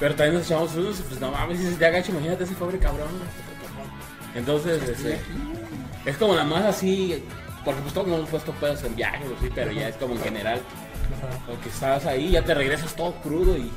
Pero 0.01 0.15
también 0.15 0.35
nos 0.35 0.47
echamos 0.47 0.75
unos 0.75 1.01
y 1.01 1.03
pues 1.03 1.21
no 1.21 1.31
mames, 1.31 1.59
si 1.59 1.65
se 1.65 1.77
te 1.77 1.87
agacha, 1.87 2.11
imagínate 2.11 2.45
ese 2.45 2.55
pobre 2.55 2.79
cabrón. 2.79 3.09
Entonces, 4.35 4.83
este, 4.89 5.19
es 6.05 6.17
como 6.17 6.35
la 6.35 6.45
más 6.45 6.65
así, 6.65 7.25
porque 7.65 7.81
pues 7.81 7.95
todos 7.95 8.07
nos 8.07 8.19
hemos 8.19 8.31
puesto 8.31 8.53
pedos 8.53 8.85
en 8.85 8.95
viajes, 8.95 9.27
o 9.27 9.43
sí, 9.43 9.51
pero 9.55 9.73
ya 9.73 9.89
es 9.89 9.97
como 9.97 10.15
en 10.15 10.21
general. 10.21 10.61
Porque 11.47 11.69
estás 11.69 12.07
ahí, 12.07 12.31
ya 12.31 12.45
te 12.45 12.55
regresas 12.55 12.95
todo 12.95 13.15
crudo 13.23 13.57
y 13.57 13.71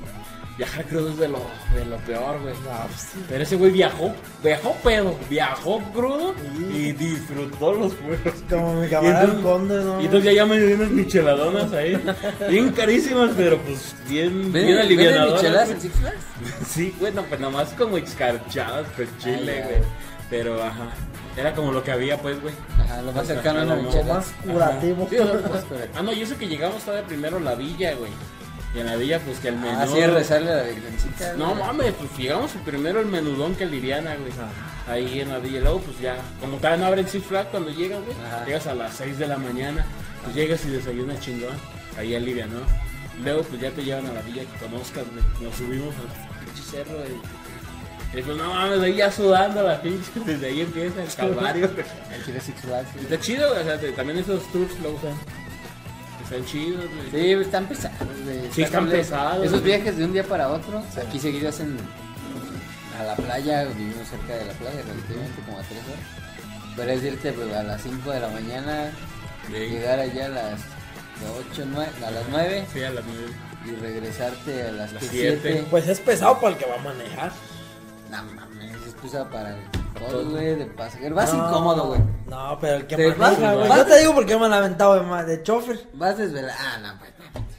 viajar 0.57 0.85
crudo 0.89 1.09
es 1.09 1.17
de 1.17 1.27
lo, 1.27 1.39
de 1.73 1.85
lo 1.85 1.97
peor, 1.97 2.39
güey. 2.41 2.53
No, 2.53 2.87
pues, 2.87 3.01
sí. 3.01 3.25
Pero 3.29 3.43
ese 3.43 3.55
güey 3.55 3.71
viajó, 3.71 4.13
viajó 4.43 4.75
pedo, 4.83 5.15
viajó 5.29 5.79
crudo 5.93 6.35
y 6.73 6.91
disfrutó 6.93 7.73
los 7.73 7.93
juegos. 7.95 8.33
Como 8.49 8.81
mi 8.81 8.87
camarada 8.87 9.23
el 9.23 9.41
conde, 9.41 9.83
¿no? 9.83 10.01
Y 10.01 10.05
entonces 10.05 10.25
ya, 10.25 10.33
ya 10.33 10.45
me 10.45 10.59
dio 10.59 10.75
unas 10.75 10.89
micheladonas 10.89 11.71
ahí, 11.73 12.01
bien 12.49 12.71
carísimas, 12.71 13.31
pero 13.35 13.57
pues 13.59 13.95
bien, 14.07 14.51
bien 14.51 14.53
¿Venden 14.53 14.77
alivianadoras. 14.79 15.33
micheladas 15.33 15.67
güey. 15.67 15.75
en 15.75 15.81
Six 15.81 15.95
Flags? 15.95 16.17
Sí, 16.67 16.95
bueno, 16.99 17.23
pues 17.27 17.39
nomás 17.39 17.69
como 17.73 17.97
escarchadas 17.97 18.87
con 18.95 19.05
chile, 19.19 19.57
ya. 19.59 19.65
güey. 19.67 19.81
Pero, 20.29 20.63
ajá, 20.63 20.91
era 21.37 21.53
como 21.53 21.71
lo 21.71 21.83
que 21.83 21.91
había, 21.91 22.17
pues, 22.17 22.41
güey. 22.41 22.53
Ajá, 22.79 23.01
lo 23.01 23.11
más 23.11 23.27
cercano 23.27 23.59
a 23.59 23.63
una 23.63 23.75
Lo 23.75 24.03
más 24.05 24.33
curativo. 24.43 25.07
Sí, 25.09 25.17
o 25.17 25.25
sea, 25.27 25.39
pues, 25.41 25.65
ah, 25.93 26.01
no, 26.01 26.13
yo 26.13 26.25
sé 26.25 26.35
que 26.37 26.47
llegamos 26.47 26.81
todavía 26.83 27.05
primero 27.05 27.39
la 27.39 27.55
villa, 27.55 27.93
güey. 27.95 28.11
Y 28.73 28.79
en 28.79 28.85
la 28.85 28.95
villa, 28.95 29.19
pues, 29.19 29.39
que 29.39 29.49
el 29.49 29.57
menú... 29.57 29.77
Así 29.79 29.99
es 29.99 30.11
rezarle 30.13 30.51
a 30.51 30.55
la 30.57 30.63
virgencita. 30.63 31.33
No 31.33 31.55
mames, 31.55 31.93
pues 31.93 32.09
llegamos 32.17 32.51
primero 32.65 33.01
el 33.01 33.05
menudón 33.07 33.53
que 33.55 33.65
Liriana, 33.65 34.15
güey. 34.15 34.31
Ahí 34.87 35.19
en 35.19 35.29
la 35.29 35.39
villa. 35.39 35.59
Luego, 35.59 35.81
pues 35.81 35.99
ya, 35.99 36.15
como 36.39 36.55
todavía 36.57 36.77
no 36.77 36.85
abren 36.85 37.07
Six 37.07 37.25
Flags 37.25 37.49
cuando 37.51 37.69
llegas, 37.71 37.99
güey. 38.05 38.15
Ajá. 38.25 38.45
Llegas 38.45 38.67
a 38.67 38.73
las 38.75 38.93
6 38.95 39.17
de 39.19 39.27
la 39.27 39.37
mañana. 39.37 39.85
Pues 40.23 40.35
llegas 40.35 40.63
y 40.65 40.69
desayunas 40.69 41.19
chingón. 41.19 41.55
Ahí 41.97 42.15
en 42.15 42.23
Liria, 42.23 42.47
¿no? 42.47 42.59
Luego, 43.21 43.43
pues 43.43 43.61
ya 43.61 43.71
te 43.71 43.83
llevan 43.83 44.07
a 44.07 44.13
la 44.13 44.21
villa 44.21 44.43
que 44.43 44.65
conozcas, 44.65 45.03
güey. 45.11 45.23
Nos 45.47 45.55
subimos 45.57 45.93
al 45.95 46.45
pinche 46.45 46.63
cerro, 46.71 46.95
güey. 46.97 47.11
Y 48.13 48.21
pues 48.21 48.37
no 48.37 48.53
mames, 48.53 48.79
ahí 48.81 48.95
ya 48.95 49.11
sudando 49.11 49.63
la 49.63 49.81
pinche. 49.81 50.11
Desde 50.25 50.47
ahí 50.47 50.61
empieza 50.61 51.03
el 51.03 51.13
calvario. 51.15 51.65
El. 51.65 53.01
Está 53.03 53.19
chido, 53.19 53.51
o 53.51 53.63
sea, 53.63 53.77
te- 53.79 53.91
también 53.91 54.19
esos 54.19 54.49
tours 54.51 54.79
lo 54.79 54.91
usan. 54.91 55.13
Están 56.31 56.45
chidos, 56.45 56.85
güey. 56.95 57.11
Sí, 57.11 57.31
están 57.33 57.65
pesados, 57.67 57.97
güey. 58.23 58.51
Sí, 58.53 58.61
están 58.63 58.85
doble. 58.85 58.97
pesados, 58.99 59.45
Esos 59.45 59.61
güey. 59.61 59.75
viajes 59.75 59.97
de 59.97 60.05
un 60.05 60.13
día 60.13 60.23
para 60.23 60.49
otro, 60.49 60.81
aquí 61.05 61.19
seguidos 61.19 61.59
en 61.59 61.77
a 62.99 63.03
la 63.03 63.15
playa, 63.15 63.63
vivimos 63.65 64.07
cerca 64.07 64.33
de 64.35 64.45
la 64.45 64.53
playa, 64.53 64.81
relativamente 64.87 65.41
como 65.45 65.57
a 65.59 65.61
tres 65.63 65.79
horas. 65.87 66.75
Pero 66.75 66.91
es 66.91 67.03
irte 67.03 67.33
pues, 67.33 67.53
a 67.53 67.63
las 67.63 67.81
5 67.81 68.11
de 68.11 68.19
la 68.19 68.27
mañana, 68.29 68.91
Sí. 69.47 69.53
llegar 69.53 69.99
allá 69.99 70.27
a 70.27 70.29
las 70.29 70.59
8, 71.51 71.63
9, 71.67 71.91
a 72.05 72.11
las 72.11 72.23
9 72.29 72.65
Sí, 72.71 72.83
a 72.83 72.91
las 72.91 73.03
nueve. 73.05 73.33
y 73.65 73.71
regresarte 73.81 74.61
a 74.67 74.71
las 74.71 74.93
Las 74.93 75.03
7. 75.03 75.39
siete. 75.41 75.65
Pues 75.69 75.87
es 75.87 75.99
pesado 75.99 76.39
para 76.39 76.53
el 76.53 76.57
que 76.59 76.65
va 76.69 76.75
a 76.75 76.83
manejar. 76.83 77.31
No 78.09 78.23
mames, 78.35 78.75
es 78.87 78.93
pesado 79.01 79.29
para 79.29 79.57
todos, 79.99 80.29
güey, 80.29 80.55
de 80.55 80.65
pasajero. 80.65 81.15
Vas 81.15 81.33
No, 81.33 81.47
incómodo, 81.47 81.87
güey. 81.87 82.01
No, 82.29 82.57
pero 82.59 82.75
el 82.77 82.87
que 82.87 82.95
Te 82.95 83.07
vas- 83.09 83.17
maneja, 83.17 83.53
güey. 83.55 83.69
vas- 83.69 83.77
Yo 83.79 83.85
te 83.85 83.99
digo 83.99 84.13
porque 84.15 84.37
me 84.37 84.45
han 84.45 84.53
aventado 84.53 84.99
de, 85.17 85.23
de 85.25 85.43
chofer. 85.43 85.79
Vas 85.93 86.17
desvelado. 86.17 86.57
Ah, 86.59 86.77
no, 86.81 86.99
pues. 86.99 87.11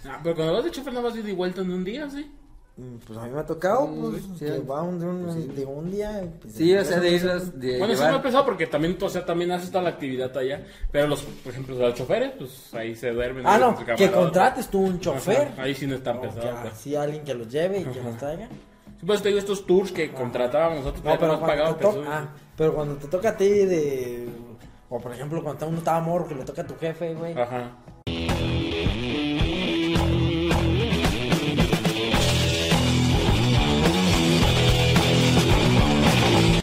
Ah, 0.07 0.19
pero 0.23 0.35
cuando 0.35 0.55
vas 0.55 0.65
de 0.65 0.71
chofer 0.71 0.93
no 0.93 1.03
vas 1.03 1.15
de 1.15 1.21
ida 1.21 1.31
y 1.31 1.35
vuelta 1.35 1.61
en 1.61 1.73
un 1.73 1.85
día, 1.85 2.09
¿sí? 2.11 2.31
Mm, 2.77 2.97
Pues 3.07 3.19
a 3.19 3.25
mí 3.25 3.31
me 3.31 3.41
ha 3.41 3.45
tocado, 3.47 3.87
Sí, 3.87 3.99
pues, 4.01 4.23
sí. 4.39 4.45
que 4.47 4.59
va 4.61 4.81
un, 4.83 4.99
de, 4.99 5.05
un, 5.07 5.55
de 5.55 5.65
un 5.67 5.91
día. 5.91 6.25
pues, 6.41 6.55
Sí, 6.55 6.75
o 6.75 6.83
sea, 6.85 7.01
de 7.01 7.11
no 7.11 7.17
irlos, 7.17 7.61
de 7.61 7.79
Bueno, 7.79 7.93
eso 7.93 8.09
no 8.11 8.17
es 8.17 8.23
pesado 8.23 8.45
porque 8.47 8.67
también, 8.67 8.97
o 9.01 9.09
sea, 9.11 9.27
también 9.27 9.53
haces 9.53 9.71
toda 9.71 9.85
la 9.85 9.91
actividad 9.91 10.35
allá. 10.39 10.65
Pero 10.91 11.07
los, 11.07 11.21
por 11.23 11.53
ejemplo, 11.53 11.77
los 11.77 11.95
choferes, 11.95 12.33
pues 12.39 12.73
ahí 12.75 12.97
se 12.97 13.11
duermen. 13.11 13.47
Ah, 13.47 13.59
no, 13.59 13.77
que 13.97 14.11
contrates 14.11 14.69
tú 14.69 14.81
un 14.81 14.99
chofer. 15.01 15.49
Ajá, 15.53 15.63
ahí 15.65 15.75
sí 15.75 15.87
no 15.87 15.97
es 15.97 16.03
tan 16.03 16.17
No, 16.17 16.23
pesado. 16.23 16.57
pues. 16.63 16.75
sí, 16.79 16.97
alguien 16.97 17.23
que 17.25 17.35
los 17.35 17.47
lleve 17.49 17.81
y 17.81 17.85
que 17.85 18.01
los 18.03 18.17
traiga. 18.17 18.49
Pues 19.07 19.21
te 19.23 19.29
digo 19.29 19.39
estos 19.41 19.67
tours 19.67 19.91
que 19.93 20.13
contratábamos 20.13 20.79
nosotros, 20.79 21.05
No, 21.05 21.11
pero 21.19 21.39
cuando, 21.39 21.47
pagado 21.47 21.75
te 21.77 21.83
to- 21.83 22.05
ah, 22.07 22.29
pero 22.57 22.75
cuando 22.75 22.95
te 22.97 23.09
toca 23.09 23.31
a 23.31 23.37
ti 23.37 23.49
de... 23.49 24.29
O 24.89 25.01
por 25.01 25.13
ejemplo, 25.13 25.43
cuando 25.43 25.67
uno 25.69 25.79
estaba 25.79 26.01
morro 26.01 26.29
que 26.29 26.35
le 26.35 26.45
toca 26.45 26.63
a 26.63 26.67
tu 26.67 26.77
jefe, 26.77 27.15
güey. 27.15 27.33
Ajá. 27.33 27.73